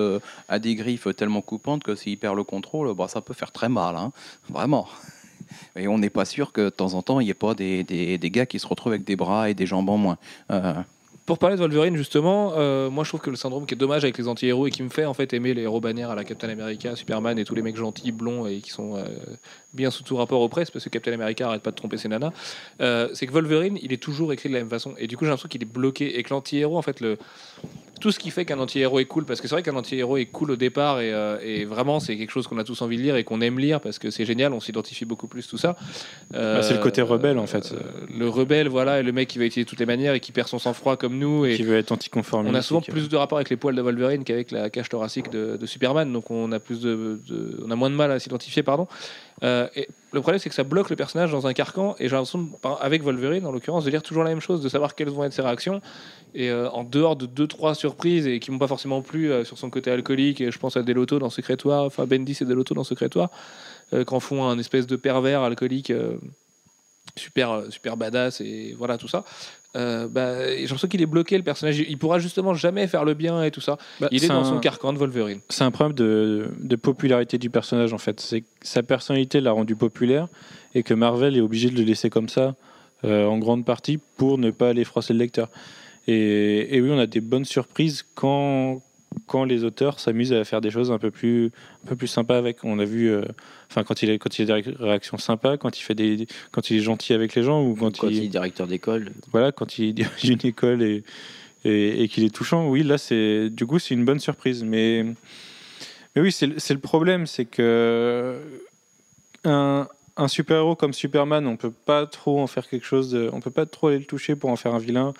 [0.49, 3.70] a des griffes tellement coupantes que s'il perd le contrôle, bah, ça peut faire très
[3.70, 4.11] mal, hein.
[4.49, 4.88] vraiment.
[5.75, 7.83] Et on n'est pas sûr que de temps en temps, il n'y ait pas des,
[7.83, 10.17] des, gars qui se retrouvent avec des bras et des jambes en moins.
[10.51, 10.73] Euh,
[11.25, 14.03] pour parler de Wolverine, justement, euh, moi je trouve que le syndrome qui est dommage
[14.03, 16.23] avec les anti-héros et qui me fait en fait aimer les héros bannières à la
[16.23, 19.05] Captain America, Superman et tous les mecs gentils, blonds et qui sont euh,
[19.73, 22.09] bien sous tout rapport au presse parce que Captain America arrête pas de tromper ses
[22.09, 22.31] nanas,
[22.79, 25.29] c'est que Wolverine il est toujours écrit de la même façon et du coup j'ai
[25.31, 27.17] l'impression qu'il est bloqué et que l'anti-héros en fait le
[27.99, 30.25] tout ce qui fait qu'un anti-héros est cool, parce que c'est vrai qu'un anti-héros est
[30.25, 33.15] cool au départ et, euh, vraiment c'est quelque chose qu'on a tous envie de lire
[33.15, 35.75] et qu'on aime lire parce que c'est génial, on s'identifie beaucoup plus tout ça.
[36.31, 37.71] Bah, c'est le côté rebelle en fait.
[37.71, 40.31] Euh, le rebelle, voilà, et le mec qui va utiliser toutes les manières et qui
[40.31, 41.45] perd son sang-froid comme nous.
[41.45, 42.53] Et qui veut être anticonformiste.
[42.53, 45.29] On a souvent plus de rapport avec les poils de Wolverine qu'avec la cage thoracique
[45.31, 47.19] de, Superman, donc on a, plus de,
[47.65, 48.87] on a moins de mal à s'identifier, pardon.
[49.43, 49.67] Euh,
[50.13, 51.95] le problème, c'est que ça bloque le personnage dans un carcan.
[51.99, 54.95] Et j'ai l'impression, avec Wolverine en l'occurrence, de lire toujours la même chose, de savoir
[54.95, 55.81] quelles vont être ses réactions.
[56.33, 59.43] Et euh, en dehors de deux trois surprises et qui m'ont pas forcément plu euh,
[59.43, 62.73] sur son côté alcoolique, et je pense à Delotto dans Secrétoire, enfin Bendis et Delotto
[62.73, 63.29] dans Secrétoire,
[64.07, 65.93] qu'en font un espèce de pervers alcoolique
[67.15, 69.23] super super badass et voilà tout ça
[69.76, 71.80] euh, bah, j'ai l'impression qu'il est bloqué le personnage.
[71.80, 73.78] Il pourra justement jamais faire le bien et tout ça.
[73.99, 75.39] Bah, il est, dans son carcan de Wolverine.
[75.49, 78.19] c'est un problème de, de, popularité du personnage en fait.
[78.21, 80.28] C'est sa personnalité l'a rendu populaire
[80.73, 82.55] et que Marvel est obligé de le laisser comme ça
[83.03, 85.49] euh, en grande partie pour ne pas aller froisser le lecteur.
[86.07, 88.82] Et, et oui on a des bonnes surprises quand
[89.28, 91.51] quand les auteurs s'amusent à faire des choses un peu plus,
[91.84, 92.63] un peu plus sympas avec.
[92.63, 93.24] On a vu, euh,
[93.70, 96.70] enfin quand il a, quand il a des réactions sympas, quand il fait des, quand
[96.70, 99.11] il est gentil avec les gens ou quand, il, est directeur d'école.
[99.32, 101.03] Voilà, quand il dirige une école et,
[101.63, 102.68] et, qu'il est touchant.
[102.68, 104.63] Oui, là c'est, du coup, c'est une bonne surprise.
[104.63, 105.03] Mais,
[106.16, 108.39] mais oui, c'est, le problème, c'est que
[109.43, 109.88] un,
[110.18, 113.11] un super héros comme Superman, on peut pas trop en faire quelque chose.
[113.11, 115.13] De, on peut pas trop aller le toucher pour en faire un vilain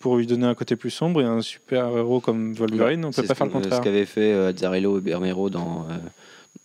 [0.00, 3.34] pour lui donner un côté plus sombre et un super-héros comme Wolverine, on peut pas
[3.34, 3.78] faire le contraire.
[3.78, 5.96] ce qu'avait fait euh, Azzarello et Bermero dans, euh,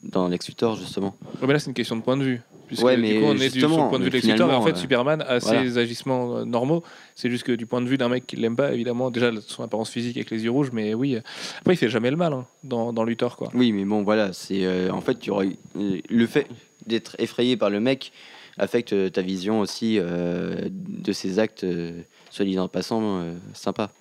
[0.03, 1.15] dans Lex Luthor, justement.
[1.41, 2.41] Ouais, mais là, c'est une question de point de vue.
[2.67, 4.21] Puisque Ouais, du coup, on est du, sur le justement, point de vue de mais
[4.21, 5.63] Lex Luthor, et en fait, euh, Superman a voilà.
[5.63, 6.83] ses agissements euh, normaux.
[7.15, 9.63] C'est juste que du point de vue d'un mec qui l'aime pas, évidemment, déjà son
[9.63, 11.17] apparence physique avec les yeux rouges, mais oui.
[11.59, 13.49] Après, il fait jamais le mal hein, dans, dans Luthor, quoi.
[13.53, 16.47] Oui, mais bon, voilà, c'est euh, en fait, tu aurais, le fait
[16.87, 18.11] d'être effrayé par le mec
[18.57, 22.01] affecte ta vision aussi euh, de ses actes, euh,
[22.33, 23.91] soit dit en passant, euh, sympa.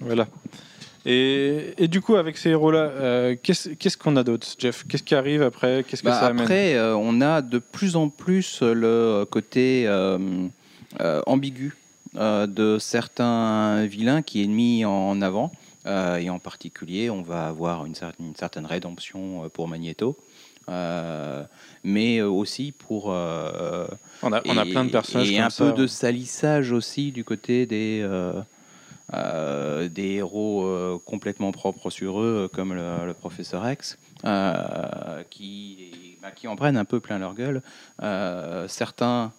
[0.00, 0.26] Voilà.
[1.04, 4.84] Et, et du coup, avec ces héros-là, euh, qu'est-ce qu'est-ce qu'on a d'autre, Jeff?
[4.88, 5.84] Qu'est-ce qui arrive après?
[5.86, 6.42] Qu'est-ce que Bah, ça amène?
[6.42, 10.18] après, euh, on a de plus en plus le côté euh,
[11.00, 11.76] euh, ambigu
[12.16, 15.52] euh, de certains vilains qui est mis en avant.
[15.86, 20.16] Euh, et en particulier, on va avoir une, certaine- une certaine rédemption pour Magneto.
[20.68, 21.44] Euh,
[21.84, 23.86] mais aussi pour euh,
[24.22, 25.64] on a, on a et- plein de personnages et comme un ça.
[25.64, 28.40] peu de salissage aussi du côté des euh,
[29.14, 33.98] euh, des héros euh, complètement propres sur eux, comme le, le professeur X,
[35.30, 37.62] qui bah, qui en prennent un peu plein leur gueule.
[38.68, 39.32] Certains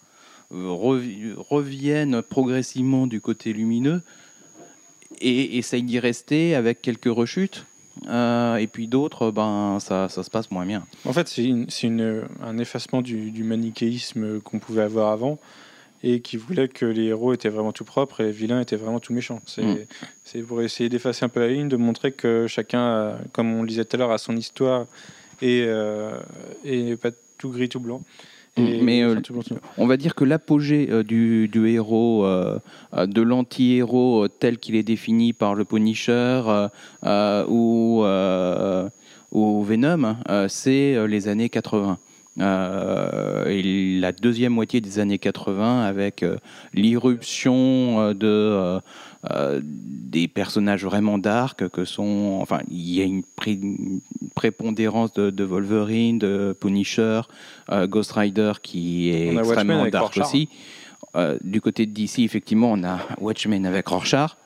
[0.50, 4.00] revi- reviennent progressivement du côté lumineux
[5.20, 7.66] et essayent d'y rester avec quelques rechutes.
[8.06, 10.84] Euh, et puis d'autres, ben ça, ça se passe moins bien.
[11.04, 15.38] En fait, c'est un effacement du, du manichéisme qu'on pouvait avoir avant
[16.04, 19.00] et qui voulait que les héros étaient vraiment tout propres et les vilains étaient vraiment
[19.00, 19.40] tout méchants.
[19.46, 19.78] C'est Mm.
[20.24, 23.62] c'est pour essayer d'effacer un peu la ligne, de montrer que chacun, a, comme on
[23.62, 24.86] le disait tout à l'heure, a son histoire
[25.42, 26.18] et, euh,
[26.64, 28.02] et pas tout gris, tout blanc.
[28.58, 28.84] Et- Mm.
[28.84, 29.14] Mais, euh,
[29.76, 32.58] On va dire que l'apogée euh, du, du héros, euh,
[33.06, 36.42] de l'anti-héros tel qu'il est défini par le Punisher
[37.48, 38.04] ou,
[39.32, 40.16] ou Venom,
[40.48, 41.98] c'est les années 80.
[42.40, 46.24] Euh, et la deuxième moitié des années 80 avec
[46.72, 48.78] l'irruption de
[49.30, 54.00] euh, des personnages vraiment dark que sont enfin il y a une, pré- une
[54.34, 57.22] prépondérance de, de Wolverine de Punisher
[57.70, 60.26] euh, Ghost Rider qui est extrêmement dark Rorschach.
[60.26, 60.48] aussi
[61.16, 64.36] Euh, du côté de DC effectivement on a Watchmen avec Rorschach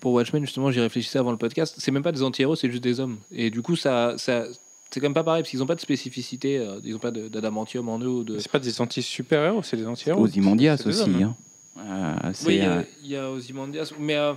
[0.00, 1.74] Pour Watchmen, justement, j'y réfléchissais avant le podcast.
[1.78, 3.18] C'est même pas des anti-héros, c'est juste des hommes.
[3.32, 4.44] Et du coup, ça, ça
[4.90, 7.10] c'est quand même pas pareil, parce qu'ils ont pas de spécificité, euh, ils ont pas
[7.10, 8.22] d'adamantium en eux.
[8.24, 8.38] De...
[8.38, 10.22] C'est pas des anti-super-héros, c'est des anti-héros.
[10.22, 11.22] Ozymandias aussi hommes.
[11.24, 11.34] hein.
[11.78, 12.14] Euh,
[12.46, 13.92] Oui, il y a- euh, il y, a Ozymandias.
[13.98, 14.32] Mais euh,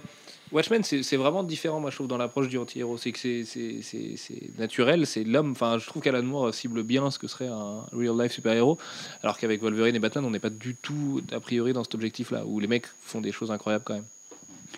[0.51, 2.97] Watchmen, c'est vraiment différent, moi, je trouve, dans l'approche du anti-héros.
[2.97, 5.51] C'est que c'est- naturel, c'est l'homme.
[5.51, 8.77] Enfin, je trouve qu'Alan Moore cible bien ce que serait un real-life super-héros.
[9.23, 12.43] Alors qu'avec Wolverine et Batman, on n'est pas du tout, a priori, dans cet objectif-là,
[12.45, 14.05] où les mecs font des choses incroyables quand même.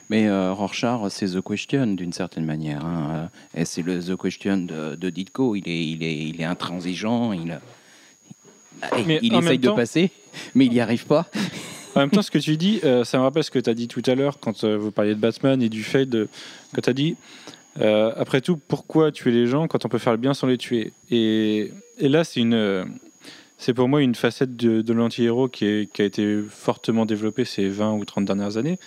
[0.09, 2.83] Mais euh, Rorschach, c'est The Question d'une certaine manière.
[2.85, 3.29] hein.
[3.55, 5.55] Et c'est le The Question de, de Ditko.
[5.55, 7.31] Il est, il est, il est intransigeant.
[7.33, 7.59] Il,
[8.97, 10.11] il, Mais il en essaye de passer,
[10.55, 11.27] mais il n'y arrive pas.
[11.95, 13.73] En même temps, ce que tu dis, euh, ça me rappelle ce que tu as
[13.73, 16.27] dit tout à l'heure quand euh, vous parliez de Batman et du fait de.
[16.73, 17.15] Quand tu as dit,
[17.79, 20.57] euh, après tout, pourquoi tuer les gens quand on peut faire le bien sans les
[20.57, 20.93] tuer?
[21.11, 27.45] Et, là, c'est pour moi une facette de, de l'anti-héros qui, a été fortement développée
[27.45, 28.79] ces 20 ou 30 dernières années.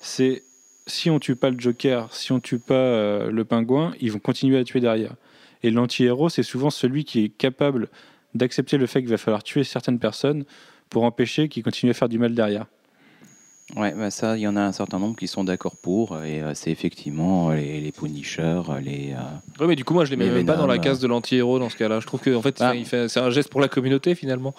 [0.00, 0.42] C'est
[0.86, 4.58] si on tue pas le Joker, si on tue pas le pingouin, ils vont continuer
[4.58, 5.14] à tuer derrière.
[5.62, 7.88] Et l'anti-héros, c'est souvent celui qui est capable
[8.34, 10.44] d'accepter le fait qu'il va falloir tuer certaines personnes
[10.90, 12.66] pour empêcher qu'ils continuent à faire du mal derrière.
[13.76, 16.18] Ouais, bah ça, il y en a un certain nombre qui sont d'accord pour.
[16.24, 19.12] Et euh, c'est effectivement les, les Punishers, les.
[19.12, 19.20] euh,
[19.60, 21.60] Oui, mais du coup, moi, je les mets même pas dans la case de l'anti-héros
[21.60, 22.00] dans ce cas-là.
[22.00, 22.72] Je trouve que en fait, Ah.
[22.84, 24.54] c'est un geste pour la communauté finalement.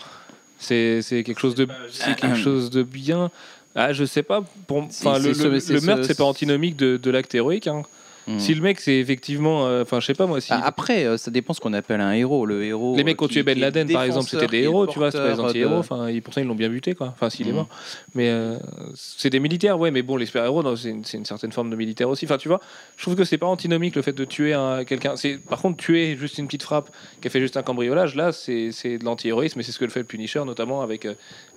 [0.59, 1.67] C'est c'est quelque chose de
[2.05, 3.29] quelque chose de bien.
[3.75, 4.43] Ah, je sais pas.
[4.67, 7.67] Pour, le, le- le ce- meurtre, c'est pas antinomique de, de l'acte héroïque.
[7.67, 7.83] hein.
[8.27, 8.39] Hmm.
[8.39, 11.17] Si le mec, c'est effectivement, euh, enfin, je sais pas moi, si Ah, Après, euh,
[11.17, 12.45] ça dépend ce qu'on appelle un héros.
[12.45, 12.95] Le héros.
[12.95, 15.17] les mecs qui ont tué Ben Laden, par exemple, c'était des héros, tu vois, c'est
[15.17, 15.73] pas des anti-héros.
[15.75, 17.07] de- Enfin, ils- pourtant, ils l'ont bien buté, quoi.
[17.09, 17.55] Enfin, s'il est Mhm.
[17.57, 17.69] mort.
[18.15, 18.57] Mais euh,
[18.95, 22.25] c'est des militaires, ouais, mais bon, les super-héros, c'est une, certaine forme de militaire aussi.
[22.25, 22.59] Enfin, tu vois,
[22.97, 25.15] je trouve que c'est pas antinomique le fait de tuer un- quelqu'un.
[25.49, 26.89] Par contre, tuer juste une petite frappe
[27.21, 29.85] qui a fait juste un cambriolage, là, c'est c'est de l'anti-héroïsme, et c'est ce que
[29.85, 31.07] le fait le Punisher, notamment avec,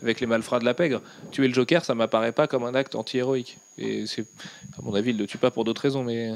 [0.03, 1.01] avec les malfrats de la pègre.
[1.31, 3.59] Tuer le Joker, ça m'apparaît pas comme un acte anti-héroïque.
[3.79, 4.23] Et c'est,
[4.79, 6.33] à mon avis, il le tue pas pour d'autres raisons, mais.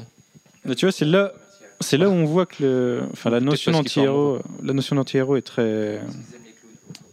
[0.65, 1.33] Mais tu vois, c'est là,
[1.79, 5.41] c'est là où on voit que le, enfin, la notion d'anti-héros, la notion d'anti-héros est
[5.41, 6.01] très,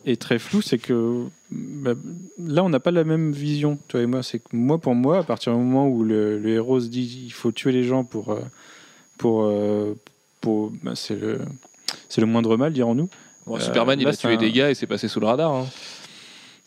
[0.05, 0.63] est très floue.
[0.63, 1.93] C'est que bah,
[2.45, 4.23] là, on n'a pas la même vision, toi et moi.
[4.23, 7.23] C'est que moi, pour moi, à partir du moment où le, le héros se dit,
[7.27, 8.41] il faut tuer les gens pour, euh,
[9.19, 9.95] pour, euh,
[10.41, 11.41] pour, bah, c'est le,
[12.09, 13.09] c'est le moindre mal, dirons-nous.
[13.47, 15.27] Bon, Euh, Superman, il là, a tué un- des gars et c'est passé sous le
[15.27, 15.53] radar.
[15.55, 15.67] hein.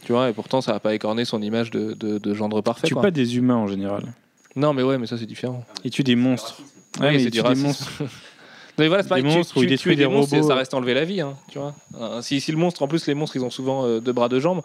[0.05, 2.87] Tu vois, et pourtant, ça n'a pas écorné son image de, de, de gendre parfait.
[2.89, 3.01] quoi.
[3.01, 4.13] pas des humains en général.
[4.59, 5.63] Non, mais ouais, mais ça, c'est différent.
[5.83, 6.61] Il tue des monstres.
[6.99, 7.67] Ouais, mais c'est il du tue des racisme.
[7.67, 7.89] monstres.
[8.77, 10.35] mais voilà, c'est pareil, Des tu- monstres où tu- il tuer détruit des des monstres,
[10.35, 10.47] robots.
[10.47, 11.75] ça reste enlever la vie, hein, tu vois.
[11.99, 14.27] Euh, si, si le monstre, en plus les monstres, ils ont souvent euh, deux bras,
[14.29, 14.61] deux jambes,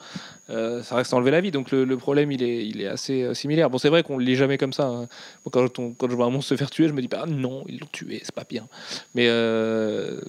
[0.51, 1.51] euh, ça reste enlever la vie.
[1.51, 3.70] Donc le, le problème, il est, il est assez euh, similaire.
[3.70, 4.86] Bon, c'est vrai qu'on le lit jamais comme ça.
[4.86, 5.09] hein.
[5.45, 7.22] Bon, quand, on- quand je vois un monstre se faire tuer, je me dis pas,
[7.24, 8.66] ah, non, ils l'ont tué, c'est pas bien.
[9.14, 10.20] Mais euh,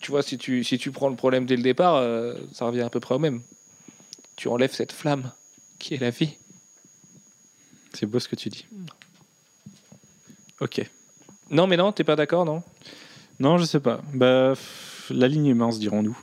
[0.00, 2.82] tu vois, si tu, si tu prends le problème dès le départ, euh, ça revient
[2.82, 3.40] à peu près au même.
[4.36, 5.32] Tu enlèves cette flamme
[5.78, 6.36] qui est la vie.
[7.96, 8.66] C'est beau ce que tu dis.
[10.60, 10.86] Ok.
[11.50, 12.62] Non, mais non, t'es pas d'accord, non?
[13.40, 14.02] Non, je sais pas.
[14.12, 16.18] Bah, pff, la ligne est mince, dirons-nous.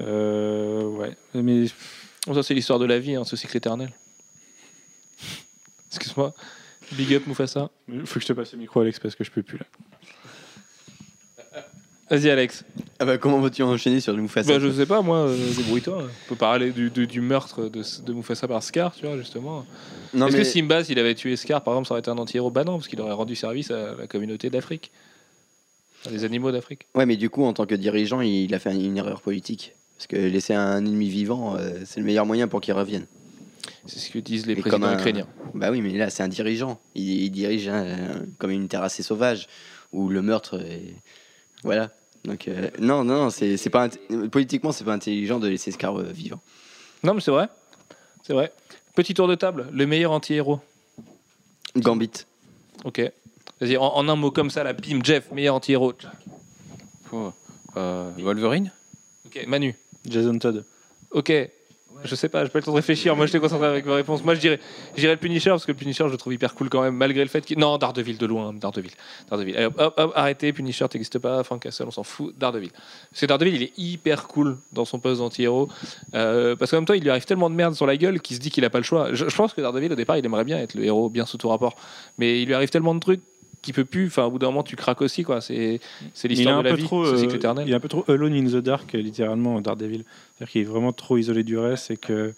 [0.00, 1.14] Euh, ouais.
[1.34, 1.66] Mais
[2.26, 3.92] Bon, ça, c'est l'histoire de la vie, hein, ce cycle éternel.
[5.88, 6.32] Excuse-moi.
[6.92, 7.70] Big up Mufasa.
[7.88, 9.66] il faut que je te passe le micro, Alex, parce que je peux plus là.
[12.12, 12.64] Vas-y, Alex.
[12.98, 16.04] Ah bah, comment vas-tu enchaîner sur le Mufasa Bah, je sais pas, moi, euh, débrouille-toi.
[16.04, 19.64] On peut parler du, du- du meurtre de, de Mufasa par Scar, tu vois, justement.
[20.14, 22.50] Est-ce mais que Simba, s'il avait tué Scar, par exemple, ça aurait été un anti-héros
[22.50, 24.90] Bah non, parce qu'il aurait rendu service à la communauté d'Afrique.
[26.06, 26.86] À Les animaux d'Afrique.
[26.94, 29.72] ouais, mais du coup, en tant que dirigeant, il a fait une erreur politique.
[29.96, 33.06] Parce que laisser un ennemi vivant, euh, c'est le meilleur moyen pour qu'il revienne.
[33.86, 35.26] C'est ce que disent les Et présidents un- ukrainiens.
[35.54, 36.78] Bah oui, mais là, c'est un dirigeant.
[36.94, 37.70] Il, il dirige
[38.38, 39.46] comme une terre assez sauvage,
[39.92, 40.92] où le meurtre est...
[41.62, 41.90] Voilà.
[42.24, 43.88] Donc, euh, non, non, non, c'est c'est pas...
[44.30, 46.40] Politiquement, c'est pas intelligent de laisser Scar euh, vivant.
[47.02, 47.48] Non, mais c'est vrai.
[48.22, 48.52] C'est vrai.
[48.94, 49.68] Petit tour de table.
[49.72, 50.60] Le meilleur anti-héros.
[51.76, 52.26] Gambit.
[52.84, 53.00] Ok.
[53.60, 55.94] Vas-y, en, en un mot comme ça, la pim, Jeff, meilleur anti-héros.
[57.12, 57.32] Oh,
[57.76, 58.70] euh, Wolverine?
[59.26, 59.74] Ok, Manu.
[60.04, 60.64] Jason Todd.
[61.10, 61.32] Ok.
[62.04, 63.14] Je sais pas, j'ai pas le temps de réfléchir.
[63.16, 64.24] Moi, je t'ai concentré avec ma réponse.
[64.24, 64.60] Moi, je dirais,
[64.94, 66.96] je dirais le Punisher parce que le Punisher, je le trouve hyper cool quand même,
[66.96, 67.58] malgré le fait qu'il.
[67.58, 68.92] Non, Daredevil de loin, Daredevil.
[69.30, 69.70] Daredevil.
[70.14, 71.42] Arrêtez, Punisher, t'existe pas.
[71.44, 72.34] Frank Castle, on s'en fout.
[72.38, 72.70] Daredevil.
[73.10, 75.68] Parce que Daredevil, il est hyper cool dans son poste d'anti-héros.
[76.14, 78.36] Euh, parce qu'en même temps, il lui arrive tellement de merde sur la gueule qu'il
[78.36, 79.12] se dit qu'il a pas le choix.
[79.12, 81.38] Je, je pense que Daredevil, au départ, il aimerait bien être le héros bien sous
[81.38, 81.76] tout rapport.
[82.18, 83.20] Mais il lui arrive tellement de trucs
[83.62, 84.08] qu'il peut plus.
[84.08, 85.40] Enfin, au bout d'un moment, tu craques aussi, quoi.
[85.40, 85.80] C'est
[86.24, 87.66] l'histoire de la vie, trop, ce euh, cycle éternel.
[87.66, 90.04] il est un peu trop alone in the dark, littéralement, Daredevil.
[90.36, 92.34] C'est-à-dire qu'il est vraiment trop isolé du reste et que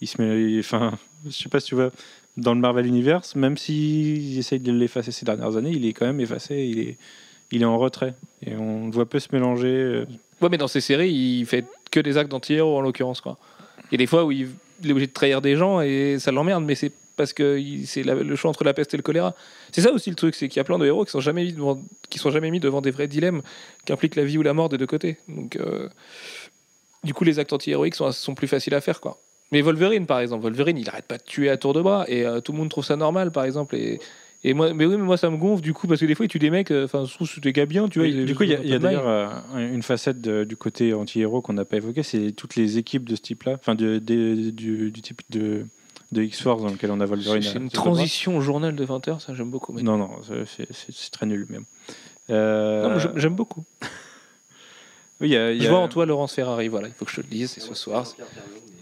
[0.00, 0.92] il se met, enfin,
[1.24, 1.90] je sais pas si tu vois,
[2.36, 6.04] dans le Marvel Universe, même s'il essaye de l'effacer ces dernières années, il est quand
[6.04, 6.96] même effacé, il est,
[7.52, 8.14] il est en retrait
[8.44, 9.68] et on le voit peu se mélanger.
[9.68, 10.04] euh,
[10.42, 13.20] Ouais, mais dans ces séries, il fait que des actes d'anti-héros en l'occurrence.
[13.20, 13.38] Quoi.
[13.84, 14.48] Il y a des fois où il,
[14.82, 18.02] il est obligé de trahir des gens et ça l'emmerde, mais c'est parce que c'est
[18.02, 19.34] le choix entre la peste et le choléra.
[19.72, 21.44] C'est ça aussi le truc, c'est qu'il y a plein de héros qui sont jamais
[21.44, 23.42] mis devant, qui sont jamais mis devant des vrais dilemmes
[23.84, 25.18] qui impliquent la vie ou la mort des deux côtés.
[25.28, 25.88] Donc, euh,
[27.04, 29.20] du coup, les actes anti-héroïques sont, sont plus faciles à faire, quoi.
[29.52, 32.24] Mais Wolverine, par exemple, Wolverine, il arrête pas de tuer à tour de bras et
[32.24, 33.76] euh, tout le monde trouve ça normal, par exemple.
[33.76, 34.00] Et,
[34.42, 36.26] et moi, mais oui, mais moi ça me gonfle du coup parce que des fois
[36.26, 36.70] il tue des mecs.
[36.70, 38.08] euh, Enfin, je trouve que c'est des gars bien, tu vois.
[38.08, 39.28] du coup, il y a, d'ailleurs euh,
[39.72, 43.16] une facette de- du côté anti-héros qu'on n'a pas évoqué, c'est toutes les équipes de
[43.16, 45.66] ce type-là, enfin de, de- du, du type de,
[46.14, 47.42] de X-Force dans lequel on a Wolverine.
[47.42, 49.72] C'est une transition au journal de 20h, ça j'aime beaucoup.
[49.74, 51.64] mais- Non, non, c'est- c'est c'est- c'est très nul même.
[52.30, 53.64] Euh, Non, mais j'aime- beaucoup.
[55.20, 57.16] oui, il y a- Je vois en toi Laurence Ferrari, voilà, il faut que je
[57.16, 58.06] te le dise, c'est ce soir.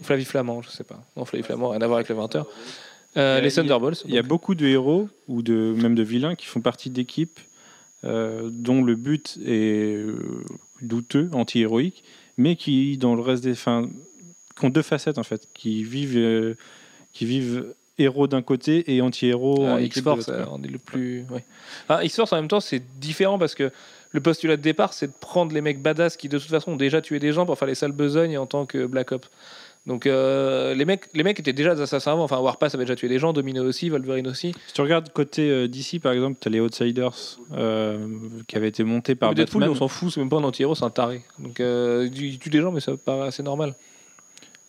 [0.01, 1.03] Flavie Flamand, je sais pas.
[1.15, 2.45] Non, Flavie Flamand, rien à voir avec le 20h.
[3.15, 4.03] Euh, Il y a- les Thunderbolts.
[4.07, 7.39] Il y a beaucoup de héros ou de même de vilains qui font partie d'équipes
[8.05, 10.43] euh, dont le but est euh,
[10.81, 12.03] douteux, anti-héroïque,
[12.37, 13.87] mais qui dans le reste des fins
[14.59, 16.55] qui ont deux facettes en fait, qui vivent euh,
[17.13, 21.25] qui vivent héros d'un côté et anti-héros Ah, en X-Force, euh, on est le plus.
[21.29, 21.43] ouais.
[21.89, 23.71] Ah, X-Force en même temps, c'est différent parce que
[24.11, 26.75] le postulat de départ, c'est de prendre les mecs badass qui de toute façon ont
[26.75, 29.29] déjà tué des gens pour faire les sales besognes en tant que Black Ops.
[29.85, 32.23] Donc euh, les mecs, les mecs étaient déjà des assassins avant.
[32.23, 34.53] Enfin, Warpath avait déjà tué des gens, Domino aussi, Wolverine aussi.
[34.67, 37.11] Si tu regardes côté euh, DC par exemple, tu as les Outsiders
[37.53, 38.07] euh,
[38.47, 39.75] qui avaient été montés par Mais Deadpool, Batman.
[39.75, 41.21] on s'en fout, c'est même pas un anti-héros, c'est un taré.
[41.37, 43.75] Donc il tue des gens, mais ça paraît assez normal.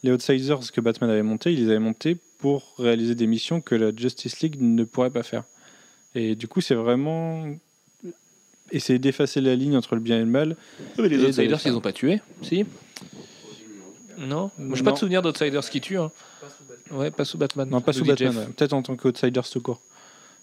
[0.05, 3.75] Les Outsiders que Batman avait montés, il les avait montés pour réaliser des missions que
[3.75, 5.45] la Justice League ne pourrait pas faire.
[6.15, 7.47] Et du coup, c'est vraiment
[8.71, 10.57] essayer d'effacer la ligne entre le bien et le mal.
[10.99, 12.65] les Et d'aller Outsiders, ils ont pas tué Si
[14.19, 15.99] Non Moi, j'ai pas de souvenir d'Outsiders qui tuent.
[15.99, 16.13] hein.
[16.91, 17.69] Ouais, pas sous Batman.
[17.71, 18.47] Non, pas sous Batman, ouais.
[18.55, 19.81] peut-être en tant qu'Outsiders tout court.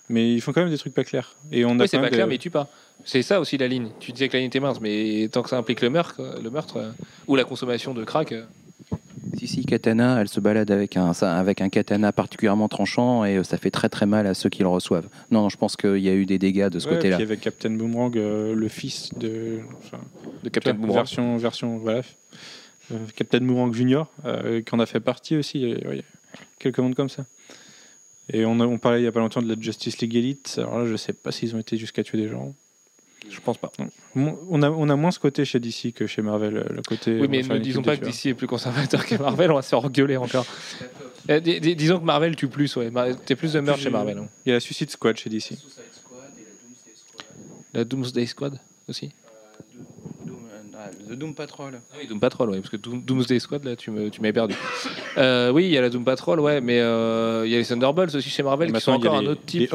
[0.09, 1.35] Mais ils font quand même des trucs pas clairs.
[1.51, 2.67] Et on a Oui, c'est pas clair, des- mais ils tuent pas.
[3.05, 3.89] C'est ça aussi la ligne.
[3.99, 6.49] Tu disais que la ligne était mince, mais tant que ça implique le meurtre, le
[6.49, 6.91] meurtre euh,
[7.27, 8.31] ou la consommation de crack.
[8.31, 8.43] euh,
[9.37, 13.37] Si, si, Katana, elle se balade avec un, ça- avec un katana particulièrement tranchant et
[13.37, 15.07] euh, ça fait très très mal à ceux qui le reçoivent.
[15.31, 17.15] Non, je pense qu'il y a eu des dégâts de ce Ouais, côté-là.
[17.17, 19.59] puis avec Captain Boomerang, euh, le fils de.
[19.77, 19.99] enfin,
[20.43, 20.95] de Captain Boomerang.
[20.95, 22.01] Version, version, voilà.
[22.91, 25.63] Euh, Captain Boomerang Junior, euh, qui en a fait partie aussi.
[25.65, 26.03] euh, ouais,
[26.59, 27.25] quelques mondes comme ça.
[28.33, 30.55] Et on, a- on parlait il y a pas longtemps de la Justice League Elite.
[30.57, 32.53] Alors là, je sais pas s'ils ont été jusqu'à tuer des gens.
[33.29, 33.71] Je pense pas.
[34.15, 37.19] On a, on a moins ce côté chez DC que chez Marvel, euh, le côté.
[37.19, 38.05] Oui, mais ne disons pas que.
[38.05, 40.45] DC est plus conservateur que Marvel, on va se faire engueuler encore.
[41.29, 42.89] Euh, dis- dis- disons que Marvel tue plus, ouais.
[42.89, 44.17] Mar- T'es plus de meurtre chez Marvel.
[44.17, 44.27] hein.
[44.45, 45.51] Il y a la Suicide Squad chez DC.
[47.73, 48.59] La Doomsday Squad
[48.89, 49.11] aussi.
[51.09, 51.81] The Doom Patrol.
[51.91, 54.55] Ah oui, Doom Patrol, ouais, parce que Doom, Doomsday Squad, là, tu m'avais perdu.
[55.17, 57.65] Euh, oui, il y a la Doom Patrol, ouais, mais euh, il y a les
[57.65, 59.69] Thunderbolts aussi chez Marvel, qui sont encore un autre type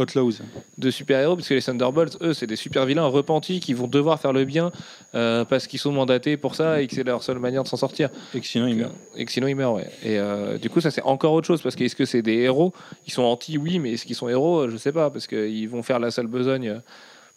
[0.78, 4.32] de super-héros, parce que les Thunderbolts, eux, c'est des super-vilains repentis qui vont devoir faire
[4.32, 4.72] le bien
[5.14, 7.76] euh, parce qu'ils sont mandatés pour ça et que c'est leur seule manière de s'en
[7.76, 8.08] sortir.
[8.34, 8.94] Et que sinon ils meurent.
[9.14, 9.90] Et que sinon ils meurent, ouais.
[10.04, 10.18] Et
[10.58, 12.72] du coup, ça, c'est encore autre chose, parce que est-ce que c'est des héros
[13.06, 14.68] Ils sont anti, oui, mais est-ce qu'ils sont héros?
[14.68, 16.80] Je sais pas, parce qu'ils vont faire la sale besogne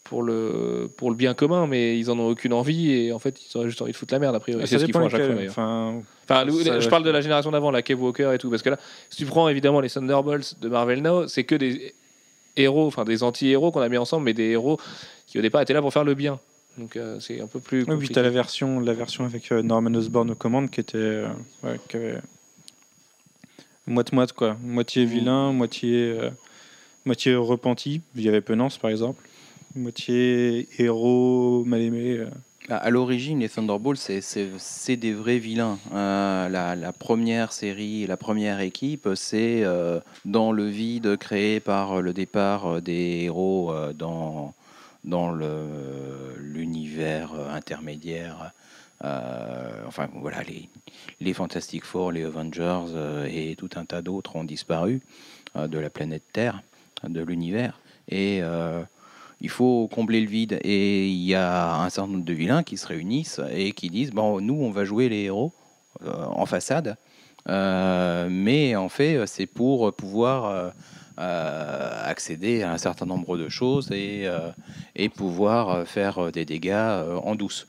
[0.04, 3.40] pour le, pour le bien commun, mais ils en ont aucune envie et en fait
[3.40, 4.68] ils ont juste envie de foutre la merde a priori.
[4.68, 5.36] C'est ce qu'ils font à chaque fois.
[5.48, 8.70] Enfin, enfin je parle de la génération d'avant, la Cave Walker et tout, parce que
[8.70, 8.80] là,
[9.10, 11.94] si tu prends évidemment les Thunderbolts de Marvel Now, c'est que des
[12.56, 14.80] héros, enfin des anti-héros qu'on a mis ensemble, mais des héros
[15.28, 16.40] qui au départ étaient là pour faire le bien.
[16.78, 17.84] Donc euh, c'est un peu plus.
[17.88, 20.80] Oui, puis tu as la version, la version avec euh, Norman Osborn aux commandes qui
[20.80, 20.98] était.
[20.98, 21.28] Euh,
[21.64, 22.20] ouais, qui avait
[23.86, 24.56] moite-moite quoi.
[24.64, 25.10] Moitié mmh.
[25.10, 26.16] vilain, moitié,
[27.06, 28.02] moitié repenti.
[28.16, 29.24] Il y avait Penance par exemple
[29.76, 32.18] moitié héros mal aimé.
[32.18, 32.30] Euh.
[32.68, 35.80] Bah, à l'origine, les Thunderbolts, c'est des vrais vilains.
[35.92, 42.14] Euh, la, première série, la première équipe, c'est euh, dans le vide créé par le
[42.14, 44.54] départ des héros dans,
[45.04, 45.32] dans
[46.38, 48.52] l'univers intermédiaire.
[49.02, 50.70] enfin, voilà, les,
[51.22, 52.86] les Fantastic Four, les Avengers
[53.32, 55.02] et tout un tas d'autres ont disparu
[55.56, 56.62] de la planète Terre,
[57.04, 57.80] de l'univers.
[58.10, 58.44] Et
[59.42, 60.60] il faut combler le vide.
[60.64, 64.12] Et il y a un certain nombre de vilains qui se réunissent et qui disent
[64.12, 65.54] bon, nous, on va jouer les héros
[66.06, 66.98] euh, en façade,
[67.48, 70.72] euh, mais en fait, c'est pour pouvoir
[71.18, 74.30] euh, accéder à un certain nombre de choses et,
[75.16, 77.68] pouvoir faire des dégâts en douce.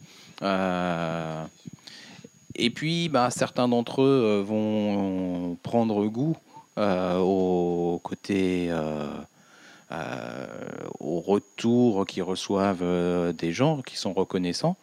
[2.54, 6.36] et puis, bah, certains d'entre eux vont prendre goût
[6.76, 8.70] au côté
[11.00, 14.76] au retour qu'ils reçoivent euh, des gens qui sont reconnaissants.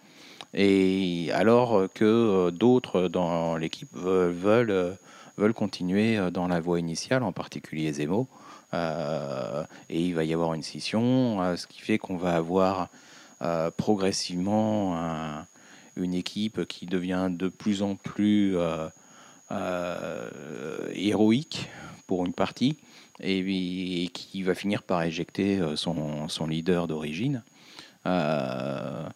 [0.53, 4.97] Et alors que euh, d'autres dans l'équipe veulent,
[5.38, 8.28] veulent continuer dans la voie initiale, en particulier Zemo.
[8.74, 12.89] et il va y avoir une scission, ce qui fait qu'on va avoir
[13.78, 14.97] progressivement
[15.95, 18.58] une équipe qui devient de plus en plus
[20.95, 21.70] héroïque
[22.08, 22.78] pour une partie,
[23.20, 27.43] et, qui va finir par éjecter euh, son, leader d'origine.
[28.05, 29.07] Euh,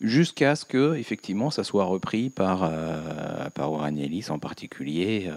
[0.00, 3.98] jusqu'à ce que effectivement ça soit repris par, euh, par Warren
[4.28, 5.30] en particulier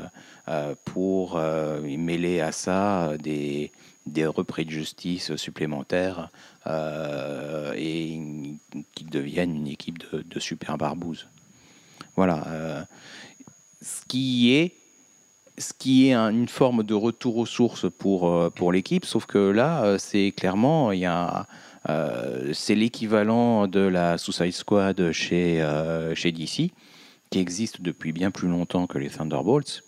[0.83, 1.39] pour
[1.81, 3.71] mêler à ça des,
[4.05, 6.29] des repris de justice supplémentaires
[6.67, 8.19] et
[8.95, 11.27] qui deviennent une équipe de, de super barbouzes.
[12.15, 12.85] Voilà.
[13.81, 14.78] ce qui est
[15.59, 19.37] ce qui est une forme de retour aux sources pour, euh, pour l'équipe, sauf que
[19.37, 21.47] là, euh, c'est clairement, il y a,
[21.89, 25.63] euh, c'est l'équivalent de la Suicide Squad chez,
[26.15, 26.71] chez DC,
[27.29, 29.83] qui existe depuis bien plus longtemps que les Thunderbolts,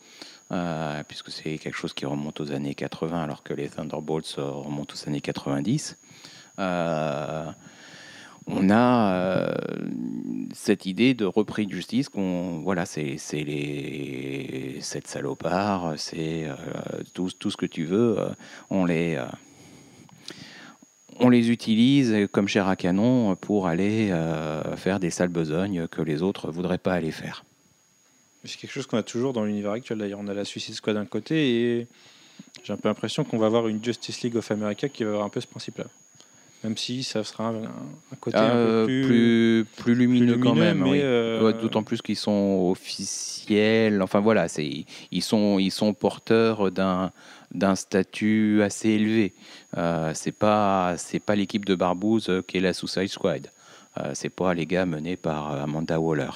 [1.07, 5.07] puisque c'est quelque chose qui remonte aux années 80, alors que les Thunderbolts remontent aux
[5.07, 5.97] années 90
[8.48, 9.54] on a euh,
[10.54, 16.56] cette idée de repris de justice qu'on voilà c'est les cette salopard c'est euh,
[17.14, 18.30] tout, ce que tu veux euh,
[21.20, 24.12] on les utilise comme chair à canon pour aller
[24.76, 27.44] faire des sales besognes que les autres voudraient pas aller faire.
[28.44, 30.00] C'est quelque chose qu'on a toujours dans l'univers actuel.
[30.00, 31.88] D'ailleurs, on a la Suicide Squad d'un côté et
[32.64, 35.26] j'ai un peu l'impression qu'on va avoir une Justice League of America qui va avoir
[35.26, 35.86] un peu ce principe-là
[36.64, 37.64] même si ça sera un,
[38.20, 40.84] côté un peu euh, plus, plus, lumineux, quand même.
[40.88, 44.01] Euh, d'autant plus qu'ils sont officiels.
[44.01, 47.12] Enfin voilà, c'est ils sont ils sont porteurs d'un
[47.53, 49.34] d'un statut assez élevé.
[49.78, 53.47] Euh, c'est pas c'est pas l'équipe de Barbouze qui est la Suicide Squad.
[53.99, 56.30] Euh, c'est pas les gars menés par Amanda Waller.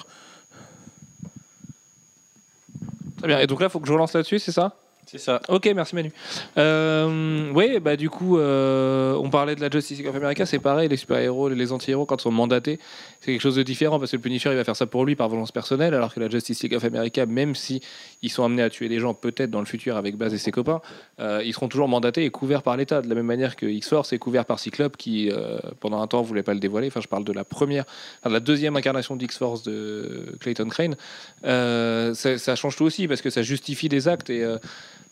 [3.17, 3.39] Très bien.
[3.39, 4.75] Et donc là, il faut que je relance là-dessus, c'est ça?
[5.05, 5.39] C'est ça.
[5.49, 6.11] Ok, merci Manu.
[6.57, 10.57] Euh, oui, bah du coup, euh, on parlait de la Justice League of America, c'est
[10.57, 12.79] pareil, les super-héros, les anti-héros, quand ils sont mandatés,
[13.21, 15.15] c'est quelque chose de différent parce que le Punisher, il va faire ça pour lui
[15.15, 17.81] par volonté personnelle, alors que la Justice League of America, même si
[18.23, 20.51] ils sont amenés à tuer des gens peut-être dans le futur avec Baz et ses
[20.51, 20.81] copains,
[21.19, 24.11] euh, ils seront toujours mandatés et couverts par l'État, de la même manière que X-Force
[24.11, 25.29] est couvert par Cyclope, qui
[25.81, 26.87] pendant un temps voulait pas le dévoiler.
[26.87, 27.85] Enfin, je parle de la première,
[28.25, 30.95] de la deuxième incarnation d'X-Force de Clayton Crane.
[31.43, 34.43] Ça, ça, change tout aussi parce que ça justifie des actes et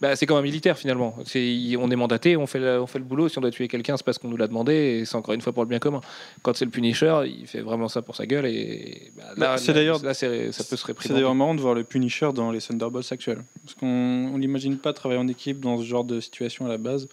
[0.03, 1.15] bah, c'est comme un militaire finalement.
[1.17, 3.29] On est mandaté, on fait, le, on fait le boulot.
[3.29, 5.39] Si on doit tuer quelqu'un, c'est parce qu'on nous l'a demandé et c'est encore une
[5.39, 6.01] fois pour le bien commun.
[6.41, 9.71] Quand c'est le Punisher, il fait vraiment ça pour sa gueule et bah, là, c'est
[9.71, 11.07] d'ailleurs, ça peut se réprimer.
[11.07, 13.45] C'est d'ailleurs marrant de voir le Punisher dans les Thunderbolts actuels.
[13.63, 17.07] Parce qu'on l'imagine pas travailler en équipe dans ce genre de situation à la base.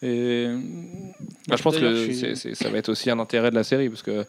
[0.00, 0.46] Et...
[1.46, 4.24] Bah, je pense que ça va être aussi un intérêt de la série parce que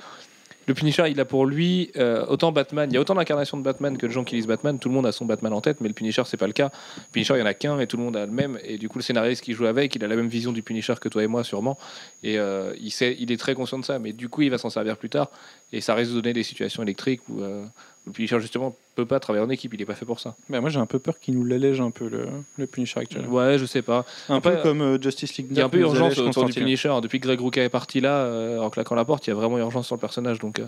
[0.68, 2.90] le Punisher, il a pour lui euh, autant Batman.
[2.90, 4.80] Il y a autant d'incarnations de Batman que de gens qui lisent Batman.
[4.80, 6.72] Tout le monde a son Batman en tête, mais le Punisher, c'est pas le cas.
[6.98, 8.60] Le Punisher, il y en a qu'un et tout le monde a le même.
[8.64, 10.96] Et du coup, le scénariste qui joue avec, il a la même vision du Punisher
[11.00, 11.78] que toi et moi, sûrement.
[12.24, 14.58] Et euh, il, sait, il est très conscient de ça, mais du coup, il va
[14.58, 15.30] s'en servir plus tard.
[15.72, 17.66] Et ça risque de des situations électriques où euh,
[18.06, 19.74] le Punisher, justement, peut pas travailler en équipe.
[19.74, 20.36] Il est pas fait pour ça.
[20.50, 22.28] Mais moi, j'ai un peu peur qu'il nous l'allège un peu, le,
[22.58, 23.26] le Punisher actuel.
[23.28, 24.06] Ouais, je sais pas.
[24.30, 26.54] Un Après, peu comme euh, Justice League Il y a un peu urgence autour du.
[26.54, 26.94] Punisher.
[27.02, 29.36] Depuis que Greg Rucka est parti là, euh, en claquant la porte, il y a
[29.36, 30.38] vraiment urgence sur le personnage.
[30.40, 30.68] Donc, euh,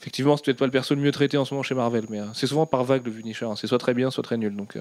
[0.00, 2.20] effectivement, c'est peut-être pas le perso le mieux traité en ce moment chez Marvel, mais
[2.20, 3.46] euh, c'est souvent par vague le Punisher.
[3.46, 3.56] hein.
[3.56, 4.54] C'est soit très bien, soit très nul.
[4.54, 4.76] Donc,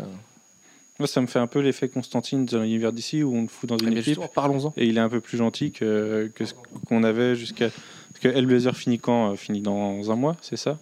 [1.00, 3.68] Moi, ça me fait un peu l'effet Constantine dans l'univers d'ici où on le fout
[3.68, 4.74] dans une bien, équipe parlons-en.
[4.78, 6.54] et il est un peu plus gentil que, que ce
[6.88, 7.70] qu'on avait jusqu'à.
[8.14, 10.78] Parce que Hellblazer finit quand Finit dans un mois, c'est ça?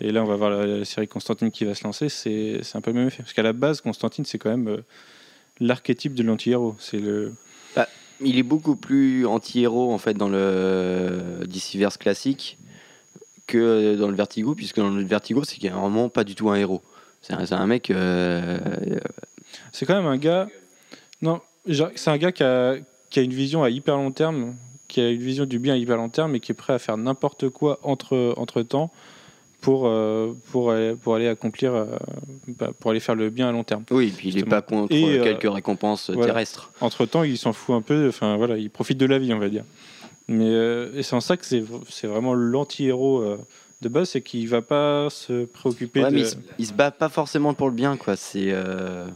[0.00, 2.08] Et là, on va voir la, la série Constantine qui va se lancer.
[2.08, 3.22] C'est un peu le même effet.
[3.22, 4.84] Parce qu'à la base, Constantine, c'est quand même euh,
[5.60, 6.76] l'archétype de l'anti-héros.
[6.78, 7.32] C'est le.
[8.20, 12.58] Il est beaucoup plus anti-héros en fait dans le DCverse classique
[13.46, 16.82] que dans le Vertigo, puisque dans le Vertigo, c'est vraiment pas du tout un héros.
[17.22, 17.92] C'est un, mec.
[17.92, 18.58] euh,
[19.70, 20.48] C'est quand même un gars.
[21.22, 21.40] Non,
[21.94, 22.74] c'est un gars qui a,
[23.08, 24.56] qui a une vision à hyper long terme,
[24.88, 26.80] qui a une vision du bien à hyper long terme, et qui est prêt à
[26.80, 28.90] faire n'importe quoi entre, entre temps
[29.60, 31.86] pour, euh, pour, aller, pour aller accomplir, euh,
[32.46, 33.84] bah, pour aller faire le bien à long terme.
[33.90, 34.50] Oui, et puis il est Justement.
[34.50, 36.26] pas contre Et, euh, quelques récompenses voilà.
[36.26, 36.70] terrestres.
[36.80, 38.08] Entre temps, il s'en fout un peu.
[38.08, 39.64] Enfin voilà, il profite de la vie, on va dire.
[40.28, 43.38] Mais euh, c'est en ça que c'est, c'est vraiment l'anti-héros euh,
[43.80, 46.14] de base, c'est qu'il va pas se préoccuper Ouais, de.
[46.16, 48.14] mais il, il se bat pas forcément pour le bien, quoi.
[48.16, 49.06] C'est euh,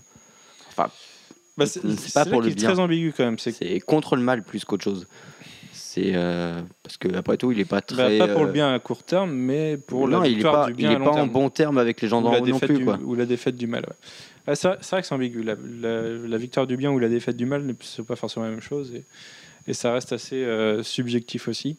[0.76, 2.68] Bah, c'est, c'est c'est pas pour le bien.
[2.70, 3.38] très ambigu quand même.
[3.38, 5.07] C'est c'est contre le mal plus qu'autre chose.
[5.95, 8.16] C'est euh, parce que après tout, il est pas bah, très.
[8.18, 10.55] pas pour le euh, bien à court terme, mais pour non, la il est victoire
[10.55, 12.32] pas, du il bien est à long pas en bon terme avec les gens d'en
[12.40, 12.99] haut non plus, du, quoi.
[13.05, 13.82] ou la défaite du mal.
[13.82, 13.97] ouais.
[14.47, 15.43] Ah, c'est vrai c'est que c'est ambigu.
[15.43, 18.47] La, la- la victoire du bien ou la défaite du mal, ne sont pas forcément
[18.47, 18.90] la même chose.
[18.95, 19.05] Et,
[19.68, 21.76] et ça reste assez euh, subjectif aussi.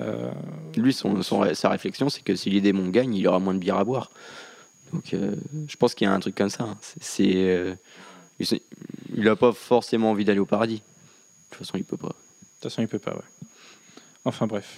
[0.00, 0.30] Euh,
[0.76, 3.58] Lui, son, son- sa réflexion, c'est que si les démons gagnent, il aura moins de
[3.58, 4.12] bière à boire.
[4.92, 5.16] Donc,
[5.68, 6.62] je pense qu'il y a un truc comme ça.
[6.62, 6.76] hein.
[6.80, 7.76] C'est, c'est,
[8.38, 8.62] il s'est-
[9.16, 10.76] il a pas forcément envie d'aller au paradis.
[10.76, 12.14] De toute façon, il peut pas.
[12.62, 13.10] De toute façon, il peut pas.
[13.12, 13.22] Ouais.
[14.24, 14.76] Enfin bref.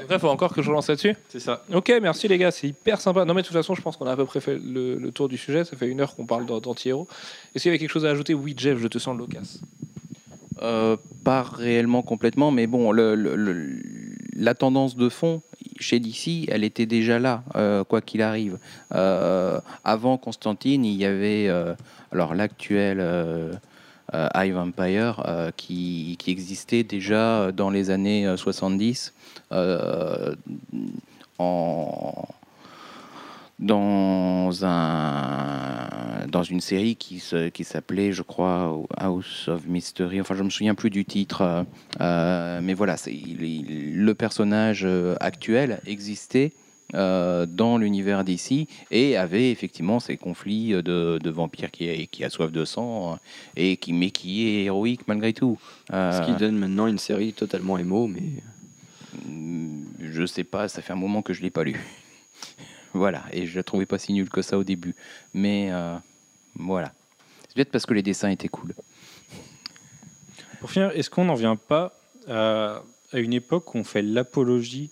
[0.00, 1.16] Après, faut encore que je relance là-dessus.
[1.28, 1.64] C'est ça.
[1.72, 3.24] Ok, merci les gars, c'est hyper sympa.
[3.24, 5.10] Non, mais de toute façon, je pense qu'on a à peu près fait le, le
[5.10, 5.64] tour du sujet.
[5.64, 7.08] Ça fait une heure qu'on parle d'an- d'anti-héros.
[7.54, 8.32] Est-ce qu'il y avait quelque chose à ajouter?
[8.34, 9.60] Oui, Jeff, je te sens loquace.
[10.62, 13.80] Euh, pas réellement complètement, mais bon, le- le- le-
[14.34, 15.42] la tendance de fond
[15.80, 18.58] chez DC, elle était déjà là, euh, quoi qu'il arrive.
[18.94, 21.74] Euh, avant Constantine, il y avait euh,
[22.12, 22.98] alors l'actuel
[24.12, 29.14] High Vampire euh, qui, existait déjà dans les années euh, 70
[29.52, 30.34] euh,
[31.38, 32.28] en
[33.58, 40.20] dans un dans une série qui s'appelait je crois House of Mystery.
[40.20, 41.62] Enfin je me souviens plus du titre euh,
[42.00, 46.52] euh, mais voilà le personnage euh, actuel existait
[46.94, 52.24] euh, dans l'univers d'ici et avait effectivement ces conflits de, de vampires qui a, qui
[52.24, 53.16] a soif de sang euh,
[53.56, 55.58] et qui mais qui est héroïque malgré tout
[55.92, 58.22] Euh, Ce qui donne maintenant une série totalement émo, mais
[59.26, 61.80] Mm, Je sais pas, ça fait un moment que je l'ai pas lu.
[62.94, 64.94] voilà, et je la trouvais pas si nulle que ça au début.
[65.34, 65.96] Mais euh,
[66.54, 66.92] voilà.
[67.48, 68.74] C'est peut-être parce que les dessins étaient cool.
[70.60, 71.92] Pour finir, est-ce qu'on n'en vient pas
[72.28, 72.82] à,
[73.12, 74.90] à une époque où on fait l'apologie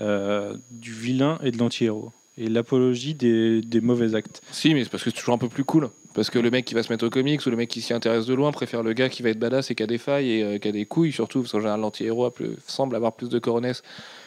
[0.00, 4.90] euh, du vilain et de l'anti-héros et l'apologie des, des mauvais actes Si, mais c'est
[4.90, 5.90] parce que c'est toujours un peu plus cool.
[6.14, 7.92] Parce que le mec qui va se mettre aux comics ou le mec qui s'y
[7.92, 10.30] intéresse de loin préfère le gars qui va être badass et qui a des failles
[10.30, 12.32] et euh, qui a des couilles, surtout parce qu'en général, l'anti-héros
[12.66, 13.82] semble avoir plus de coronesse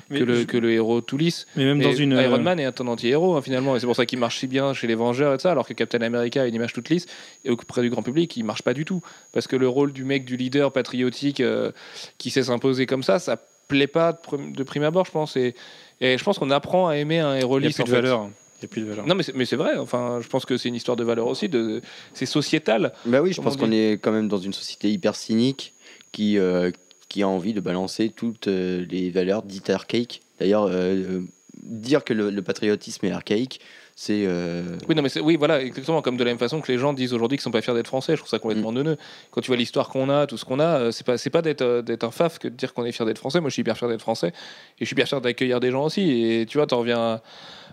[0.10, 1.48] que, Mais le, je- que le héros tout lisse.
[1.56, 2.12] Mais même dans une.
[2.12, 4.48] Iron euh, Man est un anti-héros hein, finalement, et c'est pour ça qu'il marche si
[4.48, 7.06] bien chez les Vengeurs et ça, alors que Captain America a une image toute lisse
[7.46, 9.02] et auprès du grand public, il marche pas du tout.
[9.32, 11.72] Parce que le rôle du mec, du leader patriotique euh,
[12.18, 13.38] qui sait s'imposer comme ça, ça
[13.72, 15.36] plaît pas de, prim- de prime abord, je pense.
[15.38, 15.56] Et,
[16.00, 17.76] et je pense qu'on apprend à aimer un héros Il n'y a lisse.
[17.78, 17.96] plus en de fait.
[18.02, 18.30] valeur.
[18.60, 19.08] Il y a plus de valeur.
[19.08, 19.78] Non, mais c'est, mais c'est vrai.
[19.78, 21.50] Enfin, je pense que c'est une histoire de valeur aussi.
[21.50, 21.82] De,
[22.14, 22.94] c'est sociétal.
[23.06, 25.74] bah oui, je pense on qu'on est quand même dans une société hyper cynique
[26.12, 26.70] qui, euh,
[27.10, 30.22] qui a envie de balancer toutes euh, les valeurs dites archaïques.
[30.40, 31.22] D'ailleurs, euh, euh,
[31.64, 33.62] dire que le, le patriotisme est archaïque,
[34.04, 36.80] c'est euh, Oui, non, mais oui, voilà, exactement comme de la même façon que les
[36.80, 38.14] gens disent aujourd'hui qu'ils sont pas fiers d'être français.
[38.14, 38.98] Je trouve ça complètement neuneux.
[39.30, 41.44] Quand tu vois l'histoire qu'on a, tout ce qu'on a, euh, c'est pas, c'est pas
[41.44, 43.40] d'être, euh, d'être un faf que de dire qu'on est fier d'être français.
[43.42, 44.32] Moi, je suis hyper fier d'être français et
[44.80, 46.02] je suis hyper fier d'accueillir des gens aussi.
[46.32, 47.22] Et tu vois, t'en reviens à,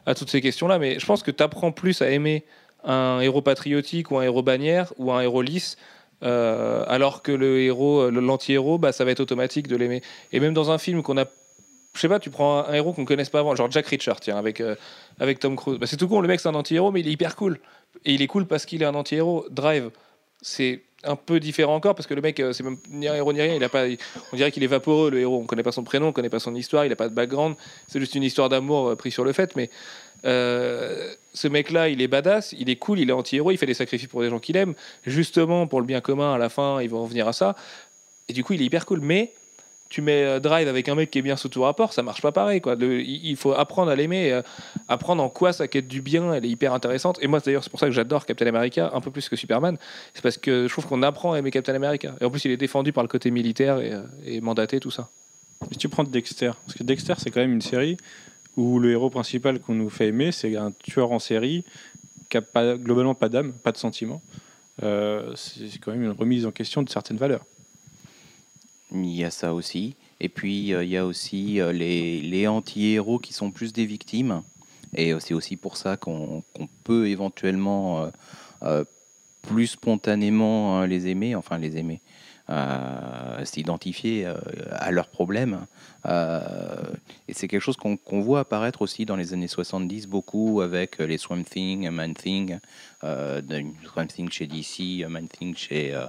[0.05, 0.79] à toutes ces questions-là.
[0.79, 2.45] Mais je pense que tu apprends plus à aimer
[2.85, 5.79] un héros patriotique ou un héros bannière ou un héros lisse.
[6.23, 10.03] euh, alors que le héros, l'anti-héros, bah, ça va être automatique de l'aimer.
[10.33, 11.25] Et même dans un film qu'on a,
[11.99, 14.39] je sais pas, tu prends un, héros qu'on connaisse pas avant, genre Jack Reacher, tiens,
[14.39, 14.77] avec, euh,
[15.19, 15.79] avec Tom Cruise.
[15.79, 17.59] Bah, c'est tout con, le mec c'est un anti-héros, mais il est hyper cool.
[18.05, 19.47] Et il est cool parce qu'il est un anti-héros.
[19.51, 19.91] Drive,
[20.41, 23.33] c'est un peu différent encore parce que le mec, euh, c'est même ni un héros
[23.33, 23.55] ni rien.
[23.55, 23.85] Il a pas,
[24.33, 25.41] on dirait qu'il est vaporeux le héros.
[25.41, 27.57] On connaît pas son prénom, on connaît pas son histoire, il a pas de background.
[27.87, 29.55] C'est juste une histoire d'amour euh, pris sur le fait.
[29.57, 29.71] Mais
[30.25, 33.75] euh, ce mec-là, il est badass, il est cool, il est anti-héros, il fait des
[33.75, 34.75] sacrifices pour des gens qu'il aime.
[35.07, 37.55] Justement, pour le bien commun, à la fin, ils vont revenir à ça.
[38.29, 39.01] Et du coup, il est hyper cool.
[39.01, 39.33] Mais
[39.89, 42.23] tu mets euh, Drive avec un mec qui est bien sous tout rapport, ça marche
[42.23, 42.61] pas pareil.
[42.61, 42.77] Quoi.
[42.81, 44.43] il faut apprendre à l'aimer, euh,
[44.89, 47.19] apprendre en quoi sa quête du bien, elle est hyper intéressante.
[47.23, 49.77] Et moi, d'ailleurs, c'est pour ça que j'adore Captain America un peu plus que Superman.
[50.15, 52.15] C'est parce que je trouve qu'on apprend à aimer Captain America.
[52.21, 53.93] Et en plus, il est défendu par le côté militaire et,
[54.27, 55.09] et mandaté, tout ça.
[55.73, 57.97] Si tu prends Dexter, parce que Dexter, c'est quand même une série
[58.57, 61.65] où le héros principal qu'on nous fait aimer, c'est un tueur en série
[62.29, 64.21] qui n'a pas, globalement pas d'âme, pas de sentiment.
[64.83, 67.45] Euh, c'est quand même une remise en question de certaines valeurs.
[68.93, 69.97] Il y a ça aussi.
[70.21, 73.87] Et puis, euh, il y a aussi euh, les, les anti-héros qui sont plus des
[73.87, 74.43] victimes.
[74.95, 76.43] Et c'est aussi pour ça qu'on
[76.83, 78.11] peut éventuellement
[79.43, 82.01] plus spontanément les aimer, enfin les aimer,
[83.45, 84.33] s'identifier
[84.71, 85.67] à leurs problèmes.
[86.07, 86.95] Euh,
[87.27, 91.19] et c'est quelque chose qu'on voit apparaître aussi dans les années 70 beaucoup avec les
[91.19, 92.59] Swamp Thing, Man Thing,
[93.05, 93.43] euh,
[93.85, 96.07] Swamp Thing chez DC, Man Thing chez, euh,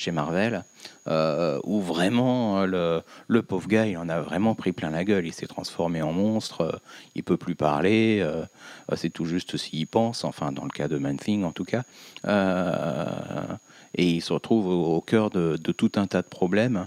[0.00, 0.64] chez Marvel,
[1.08, 5.26] euh, où vraiment le, le, pauvre gars, il en a vraiment pris plein la gueule.
[5.26, 6.80] Il s'est transformé en monstre,
[7.14, 8.26] il peut plus parler,
[8.94, 11.82] c'est tout juste s'il pense, enfin dans le cas de Man Thing en tout cas.
[13.94, 16.86] et il se retrouve au, cœur de, tout un tas de problèmes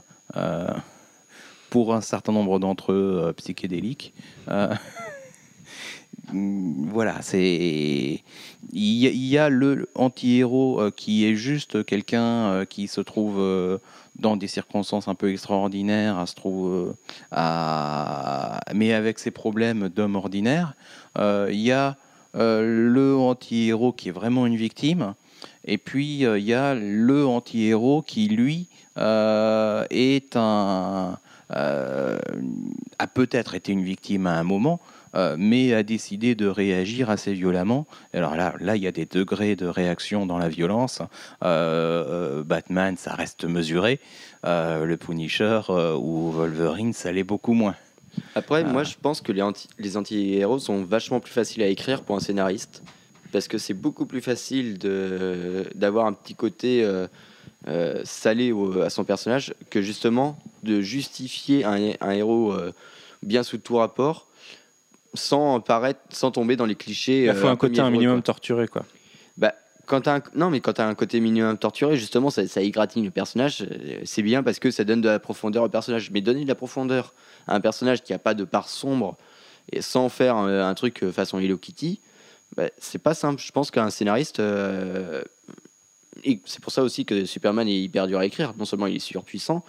[1.74, 4.14] pour un certain nombre d'entre eux euh, psychédéliques.
[6.34, 8.22] Euh, voilà, c'est
[8.72, 13.80] il y, a le anti-héros euh, qui est juste quelqu'un qui se trouve
[14.18, 16.96] dans des circonstances un peu extraordinaires, se trouve
[17.32, 20.74] mais avec ses problèmes d'homme ordinaire.
[21.18, 21.98] Il y a
[22.34, 25.14] le anti-héros qui est vraiment une victime.
[25.66, 28.68] Et puis il y a le anti-héros qui lui
[28.98, 31.18] est un
[31.56, 32.20] euh,
[33.00, 34.80] a peut-être été une victime à un moment,
[35.16, 37.86] euh, mais a décidé de réagir assez violemment.
[38.14, 41.02] Alors là, là, il y a des degrés de réaction dans la violence.
[41.44, 44.00] Euh, Batman, ça reste mesuré.
[44.44, 47.76] le Punisher ou Wolverine, ça l'est beaucoup moins.
[48.36, 52.04] Après, moi, je pense que les, anti les anti-héros sont vachement plus faciles à écrire
[52.04, 52.84] pour un scénariste,
[53.32, 54.78] parce que c'est beaucoup plus facile
[55.76, 56.86] d'avoir un petit côté
[57.66, 58.54] euh, salé
[58.84, 62.74] à son personnage que justement de justifier un, héros euh,
[63.22, 64.28] bien sous tout rapport
[65.14, 67.26] sans paraître, sans tomber dans les clichés.
[67.26, 68.86] Il faut euh, un côté un minimum torturé, quoi.
[69.38, 69.54] Bah,
[69.86, 72.62] quand as un, non, mais quand tu as un côté minimum torturé, justement, ça, ça
[72.62, 73.66] égratigne le personnage.
[74.06, 76.12] C'est bien parce que ça donne de la profondeur au personnage.
[76.12, 77.14] Mais donner de la profondeur
[77.48, 79.18] à un personnage qui a pas de part sombre
[79.72, 82.00] et sans faire un, truc façon Hello Kitty,
[82.56, 83.42] bah, c'est pas simple.
[83.42, 84.42] Je pense qu'un scénariste
[86.24, 88.54] et c'est pour ça aussi que Superman est hyper dur à écrire.
[88.58, 89.64] Non seulement il est surpuissant,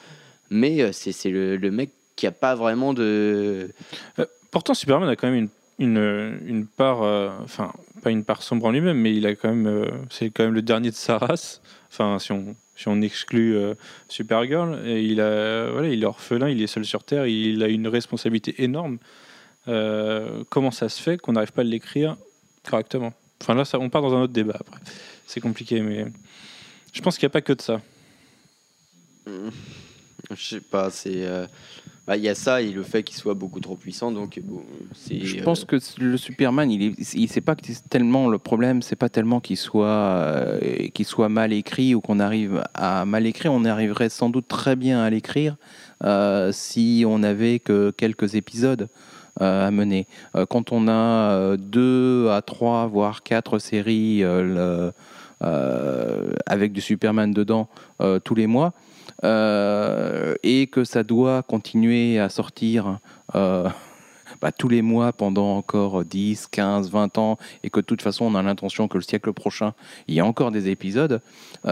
[0.50, 3.72] mais euh, c'est le, le, mec qui a pas vraiment de.
[4.18, 8.42] Euh, pourtant, Superman a quand même une, une, une part, euh, enfin, pas une part
[8.42, 11.18] sombre en lui-même, mais il a quand même, c'est quand même le dernier de sa
[11.18, 11.60] race.
[11.90, 13.56] Enfin, si on, si on exclut
[14.08, 17.68] Supergirl, et il, a, voilà, il est orphelin, il est seul sur Terre, il a
[17.68, 18.98] une responsabilité énorme.
[19.66, 22.16] comment ça se fait qu'on n'arrive pas à l'écrire
[22.68, 23.12] correctement?
[23.42, 24.80] Enfin, là, ça, on part dans un autre débat après.
[25.26, 26.06] C'est compliqué, mais
[26.92, 27.80] je pense qu'il n'y a pas que de ça.
[29.26, 31.26] Je sais pas, c'est.
[32.04, 34.40] Euh, bah, il y a ça et le fait qu'il soit beaucoup trop puissant, donc
[34.92, 35.20] c'est.
[35.20, 38.38] Je pense euh, que le Superman, il, est, il sait pas que c'est tellement le
[38.38, 43.04] problème, c'est pas tellement qu'il soit, euh, qu'il soit mal écrit ou qu'on arrive à
[43.04, 43.52] mal écrire.
[43.52, 45.56] On arriverait sans doute très bien à l'écrire
[46.52, 48.88] si on n'avait que quelques épisodes.
[49.40, 50.06] à mener.
[50.50, 54.92] quand on a deux à trois, voire quatre séries le,
[55.44, 57.68] euh, avec du Superman dedans
[58.00, 58.70] euh, tous les mois, euh,
[59.24, 62.98] et que ça doit continuer à sortir.
[64.40, 68.24] Bah, tous les mois pendant encore 10, 15, 20 ans, et que de toute façon
[68.24, 69.74] on a l'intention que le siècle prochain,
[70.08, 71.20] il y a encore des épisodes,
[71.64, 71.70] et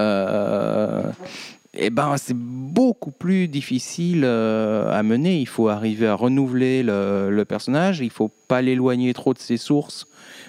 [1.74, 5.40] eh ben, c'est beaucoup plus difficile à mener.
[5.40, 10.06] Il faut arriver à renouveler le, personnage, il faut pas l'éloigner trop de ses sources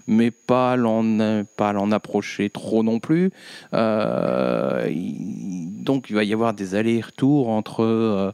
[0.07, 3.31] mais pas l'en approcher trop non plus.
[3.73, 8.31] Euh, donc il va y avoir des allers-retours entre euh,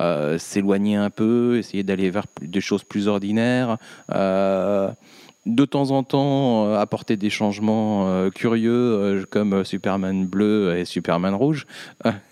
[0.00, 3.78] euh, s'éloigner un peu, essayer d'aller vers des choses plus ordinaires.
[5.46, 11.66] de temps en temps, apporter des changements curieux comme Superman bleu et Superman rouge.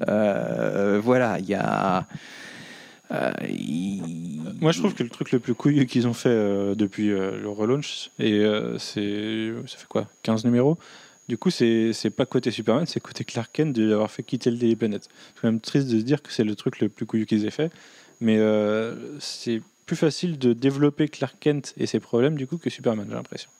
[0.00, 2.06] voilà, il y a
[3.12, 3.32] euh,
[4.60, 7.40] Moi, je trouve que le truc le plus couillu qu'ils ont fait euh, depuis euh,
[7.40, 8.44] le relaunch, et
[8.78, 10.78] c'est ça fait quoi 15 numéros?
[11.28, 14.56] Du coup, c'est pas côté Superman, c'est côté Clark Kent de l'avoir fait quitter le
[14.58, 15.02] Daily Planet.
[15.02, 17.44] C'est quand même triste de se dire que c'est le truc le plus couillu qu'ils
[17.46, 17.72] aient fait.
[18.20, 22.70] Mais euh, c'est plus facile de développer Clark Kent et ses problèmes du coup que
[22.70, 23.50] Superman, j'ai l'impression.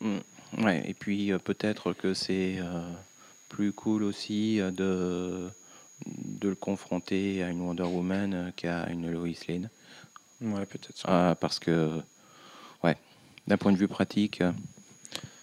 [0.00, 0.18] Mm.
[0.62, 2.86] Ouais, et puis euh, peut-être que c'est euh,
[3.48, 5.48] plus cool aussi de,
[6.06, 9.70] de le confronter à une Wonder Woman qu'à une Lois Lane.
[10.40, 11.04] Ouais, peut-être.
[11.04, 12.00] Ah, parce que,
[12.82, 12.96] ouais,
[13.46, 14.42] d'un point de vue pratique,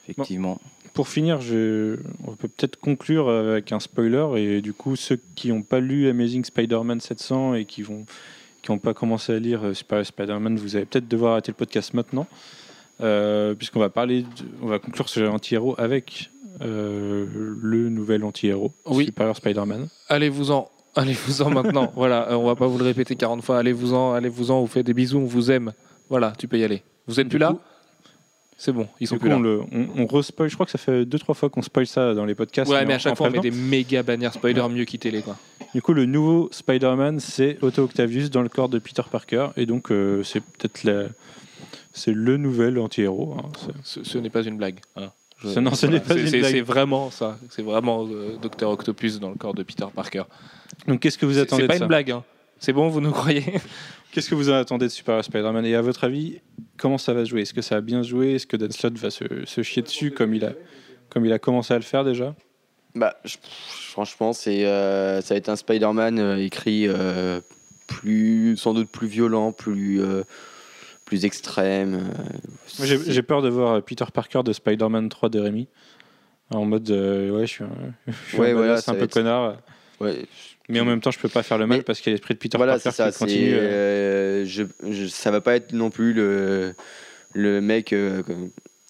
[0.08, 0.60] effectivement.
[0.93, 1.99] Pour finir, je...
[2.28, 4.28] on peut peut-être conclure avec un spoiler.
[4.36, 8.06] Et du coup, ceux qui n'ont pas lu Amazing Spider-Man 700 et qui vont
[8.62, 11.58] qui n'ont pas commencé à lire euh, Super Spider-Man, vous allez peut-être devoir arrêter le
[11.58, 12.28] podcast maintenant,
[13.02, 14.26] euh, puisqu'on va parler,
[14.62, 16.30] on va conclure ce anti-héros avec
[16.62, 17.26] euh,
[17.62, 19.06] le nouvel anti-héros, oui.
[19.06, 19.88] Superior Spider-Man.
[20.10, 21.91] Allez-vous-en, allez-vous-en maintenant.
[21.95, 23.58] voilà, on va pas vous le répéter 40 fois.
[23.60, 24.58] Allez-vous-en, allez-vous-en.
[24.58, 25.74] On vous fait des bisous, on vous aime.
[26.10, 26.84] Voilà, tu peux y aller.
[27.08, 27.56] Vous êtes plus là
[28.62, 29.38] c'est bon, ils sont plus là.
[29.38, 32.26] On, le, on, re-spoil, je crois que ça fait 2-3 fois qu'on spoil ça dans
[32.26, 32.72] les podcasts.
[32.72, 35.36] Ouais, mais à chaque fois, on met des méga bannières spoiler mieux quitter les Quoi.
[35.74, 39.47] Du coup, le nouveau Spider-Man, c'est Otto Octavius dans le corps de Peter Parker.
[39.58, 41.06] Et donc, euh, c'est peut-être la...
[41.91, 43.36] c'est le nouvel anti-héros.
[43.39, 43.49] Hein.
[43.84, 44.80] Ce, n'est pas une blague.
[44.95, 45.10] Hein.
[45.44, 46.52] Non, ce n'est pas une blague.
[46.52, 47.38] C'est vraiment ça.
[47.50, 50.24] C'est vraiment euh, Docteur Octopus dans le corps de Peter Parker.
[50.88, 52.12] Donc, qu'est-ce que vous attendez C'est pas une blague.
[52.12, 52.24] Hein.
[52.60, 53.44] C'est bon, vous nous croyez?
[54.12, 55.66] Qu'est-ce que vous en attendez de Super Spider-Man?
[55.66, 56.42] Et à votre avis,
[56.78, 57.42] comment ça va jouer?
[57.42, 60.12] Est-ce que ça va bien jouer Est-ce que Dan Slott va se, se, chier dessus
[60.12, 60.52] comme il, a,
[61.10, 62.36] comme il a commencé à le faire déjà?
[62.94, 67.39] Bah, franchement, c'est, euh, ça va être un Spider-Man euh, écrit euh,
[67.88, 70.02] plus, sans doute plus violent, plus,
[71.12, 72.09] plus extrême.
[72.82, 75.68] j'ai, peur de voir Peter Parker de Spider-Man 3 de Rémi.
[76.51, 77.70] En mode, ouais, je suis un,
[78.30, 79.57] je ouais, voilà, un peu connard.
[79.99, 80.26] Ouais,
[80.70, 82.34] mais en même temps, je peux pas faire le mal parce qu'il y a l'esprit
[82.34, 83.53] de Peter voilà, Parker ça, qui continue.
[83.55, 84.45] Euh...
[84.45, 86.76] Je, je, ça va pas être non plus le,
[87.34, 88.24] le mec euh,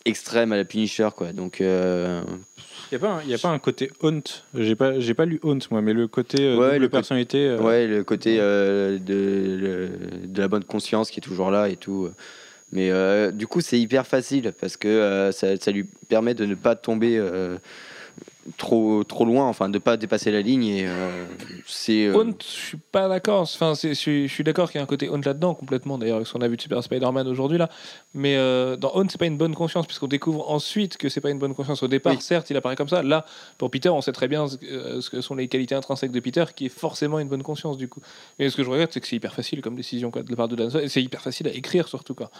[0.05, 1.33] extrême à la Punisher, quoi.
[1.33, 1.59] Donc.
[2.93, 3.19] Euh...
[3.23, 4.21] Il n'y a, a, pas un côté haunt.
[4.53, 7.47] J'ai pas, j'ai pas lu haunt, moi, mais le côté euh, ouais, double personnalité.
[7.47, 9.89] Euh, ouais, le côté euh, de,
[10.25, 12.09] de la bonne conscience qui est toujours là et tout.
[12.71, 12.91] Mais
[13.33, 17.21] du coup, c'est hyper facile parce que ça, ça, lui permet de ne pas tomber
[18.57, 21.25] trop trop loin, enfin de pas dépasser la ligne et euh,
[21.67, 22.07] c'est.
[22.07, 22.31] Euh...
[22.39, 23.41] je suis pas d'accord.
[23.41, 25.97] Enfin, je suis, d'accord qu'il y a un côté Hunt là-dedans complètement.
[25.97, 27.69] D'ailleurs, avec ce qu'on a vu de Super Spider-Man aujourd'hui là,
[28.13, 31.29] mais euh, dans Hunt c'est pas une bonne conscience puisqu'on découvre ensuite que c'est pas
[31.29, 31.83] une bonne conscience.
[31.83, 33.03] Au départ, certes, il apparaît comme ça.
[33.03, 33.25] Là,
[33.57, 36.65] pour Peter, on sait très bien ce que sont les qualités intrinsèques de Peter, qui
[36.65, 38.01] est forcément une bonne conscience du coup.
[38.39, 40.35] Mais ce que je regrette, c'est que c'est hyper facile comme décision quoi, de la
[40.35, 40.87] part de Dan.
[40.87, 42.31] C'est hyper facile à écrire surtout quoi.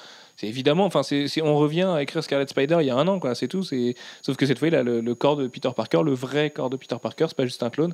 [0.42, 3.20] C'est évidemment, enfin, c'est on revient à écrire Scarlet Spider il y a un an
[3.20, 3.62] quoi, c'est tout.
[3.62, 6.72] C'est sauf que cette fois, a le, le corps de Peter Parker le vrai corps
[6.72, 7.94] de Peter Parker, c'est pas juste un clone.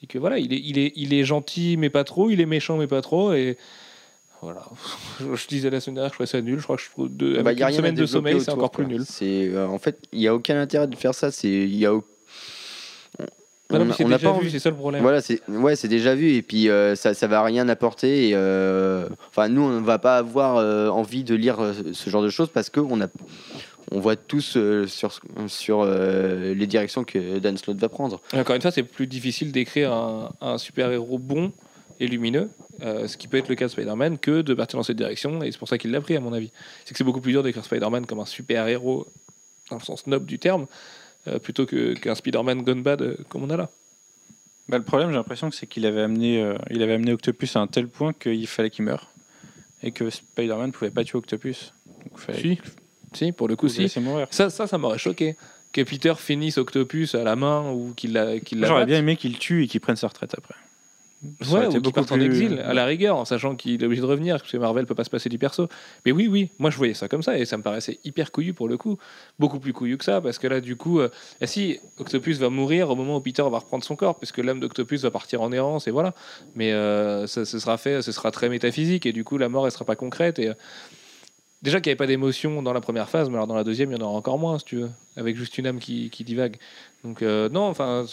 [0.00, 2.46] Et que voilà, il est, il est, il est gentil mais pas trop, il est
[2.46, 3.32] méchant mais pas trop.
[3.32, 3.58] Et
[4.40, 4.62] voilà,
[5.34, 6.60] je disais la semaine dernière, je trouvais ça nul.
[6.60, 8.86] Je crois que je trouve deux, bah, avec une semaine de sommeil, c'est encore plus
[8.86, 9.02] nul.
[9.04, 11.32] C'est euh, en fait, il y a aucun intérêt de faire ça.
[11.32, 11.92] C'est il y a
[13.70, 15.02] on, n'a pas vu, c'est ça le problème.
[15.02, 18.32] Voilà, c'est ouais, c'est déjà vu et puis euh, ça, ça va rien apporter.
[18.34, 20.56] Euh, enfin, nous, on va pas avoir
[20.94, 21.58] envie de lire
[21.92, 23.06] ce genre de choses parce que on a
[23.90, 25.18] on voit tous euh, sur,
[25.48, 28.20] sur euh, les directions que Dan Slott va prendre.
[28.32, 31.52] encore une fois, c'est plus difficile d'écrire un, super-héros bon
[31.98, 32.48] et lumineux,
[32.82, 35.42] euh, ce qui peut être le cas de Spider-Man, que de partir dans cette direction,
[35.42, 36.50] et c'est pour ça qu'il l'a pris, à mon avis.
[36.84, 39.06] C'est que c'est beaucoup plus dur d'écrire Spider-Man comme un super-héros,
[39.70, 40.66] dans le sens noble du terme,
[41.42, 43.70] plutôt qu'un Spider-Man gone bad comme on a là.
[44.68, 47.60] Bah, le problème, j'ai l'impression que c'est qu'il avait amené, il avait amené Octopus à
[47.60, 49.10] un tel point qu'il fallait qu'il meure,
[49.82, 51.72] et que Spider-Man ne pouvait pas tuer Octopus.
[52.04, 52.58] Donc, fallait...
[53.12, 53.88] Si, pour le coup, si.
[54.30, 55.36] Ça, ça, ça m'aurait choqué.
[55.72, 59.64] Que Peter finisse Octopus à la main ou qu'il la, J'aurais bien aimé qu'il tue
[59.64, 60.54] et qu'il prenne sa retraite après.
[61.22, 64.06] Ouais, ou qu'il parte en exil, à la rigueur, en sachant qu'il est obligé de
[64.06, 65.68] revenir, parce que Marvel peut pas se passer du perso.
[66.04, 68.54] Mais oui, oui, moi je voyais ça comme ça, et ça me paraissait hyper couillu
[68.54, 68.98] pour le coup.
[69.38, 71.08] Beaucoup plus couillu que ça, parce que là, du coup, euh,
[71.44, 75.02] si, Octopus va mourir au moment où Peter va reprendre son corps, puisque l'âme d'Octopus
[75.02, 76.14] va partir en errance, et voilà.
[76.54, 79.66] Mais euh, ça, ce sera fait, ce sera très métaphysique, et du coup, la mort,
[79.66, 80.38] elle sera pas concrète.
[80.38, 80.50] Et
[81.62, 83.92] Déjà qu'il n'y avait pas d'émotion dans la première phase, mais alors dans la deuxième,
[83.92, 86.24] il y en aura encore moins, si tu veux, avec juste une âme qui, qui
[86.24, 86.56] divague.
[87.04, 88.06] Donc, euh, non, enfin.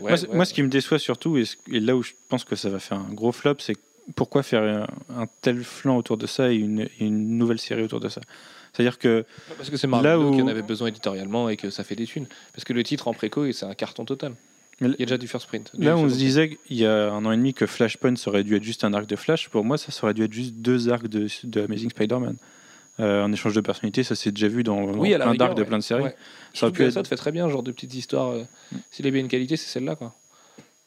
[0.00, 2.78] Moi, moi, ce qui me déçoit surtout, et, là où je pense que ça va
[2.78, 3.76] faire un gros flop, c'est
[4.14, 8.08] pourquoi faire un, tel flanc autour de ça et une, une nouvelle série autour de
[8.08, 8.20] ça
[8.76, 9.24] c'est-à-dire que.
[9.56, 10.34] Parce que c'est Marvel où...
[10.34, 12.26] qui en avait besoin éditorialement et que ça fait des thunes.
[12.52, 14.34] Parce que le titre en préco, c'est un carton total.
[14.82, 15.72] Il y a déjà du first print.
[15.78, 18.54] Là, on se disait il y a un an et demi que Flashpoint aurait dû
[18.54, 19.48] être juste un arc de Flash.
[19.48, 22.36] Pour moi, ça aurait dû être juste deux arcs de, de Amazing Spider-Man.
[22.98, 25.78] Euh, en échange de personnalité, ça s'est déjà vu dans oui, plein d'arcs de plein
[25.78, 26.10] de séries.
[26.54, 26.92] Ça, pu être...
[26.92, 28.30] ça te fait très bien, genre de petites histoires.
[28.30, 28.76] Euh, mm.
[28.90, 29.96] S'il a bien une qualité, c'est celle-là.
[29.96, 30.14] Quoi.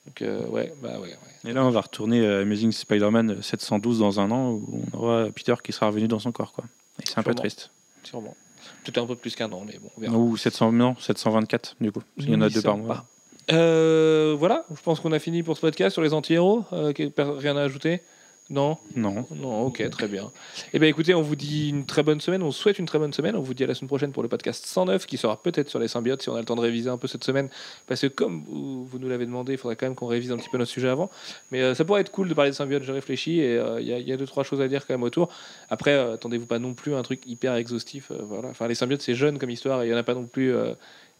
[0.08, 1.16] Donc, euh, ouais, bah ouais,
[1.48, 5.28] Et là, on va retourner à Amazing Spider-Man 712 dans un an où on aura
[5.30, 6.52] Peter qui sera revenu dans son corps.
[6.52, 6.66] Quoi.
[7.00, 7.70] Et c'est un peu triste.
[8.04, 8.36] Sûrement.
[8.84, 10.18] Peut-être un peu plus qu'un an, mais bon, on verra.
[10.18, 12.02] Ou 700, non, 724 du coup.
[12.18, 13.06] Il y en a deux par mois.
[13.52, 16.66] Euh, voilà, je pense qu'on a fini pour ce podcast sur les anti-héros.
[16.74, 18.02] Euh, rien à ajouter?
[18.50, 19.28] Non Non.
[19.36, 20.32] Non, ok, très bien.
[20.74, 23.14] Eh bien, écoutez, on vous dit une très bonne semaine, on souhaite une très bonne
[23.14, 23.36] semaine.
[23.36, 25.78] On vous dit à la semaine prochaine pour le podcast 109 qui sera peut-être sur
[25.78, 27.50] les symbiotes si on a le temps de réviser un peu cette semaine.
[27.86, 30.50] Parce que, comme vous, nous l'avez demandé, il faudrait quand même qu'on révise un petit
[30.50, 31.12] peu notre sujet avant.
[31.52, 33.88] Mais euh, ça pourrait être cool de parler de symbiotes, je réfléchis et euh, il
[33.88, 35.30] y, a deux, trois choses à dire quand même autour.
[35.70, 38.12] Après, euh, attendez-vous pas non plus un truc hyper exhaustif.
[38.12, 38.50] voilà.
[38.50, 40.54] Enfin, les symbiotes, c'est jeune comme histoire et il n'y en a pas non plus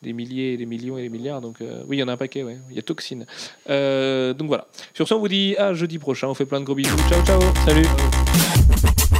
[0.02, 1.42] des milliers, des millions et des milliards.
[1.42, 2.58] Donc euh, oui, il y en a un paquet, ouais.
[2.70, 3.26] il y a Toxine.
[3.70, 4.68] Euh, donc voilà.
[4.94, 6.28] Sur ce, on vous dit à jeudi prochain.
[6.28, 6.98] On fait plein de gros bisous.
[7.10, 7.42] Ciao, ciao.
[7.66, 7.88] Salut.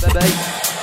[0.02, 0.79] Bye bye.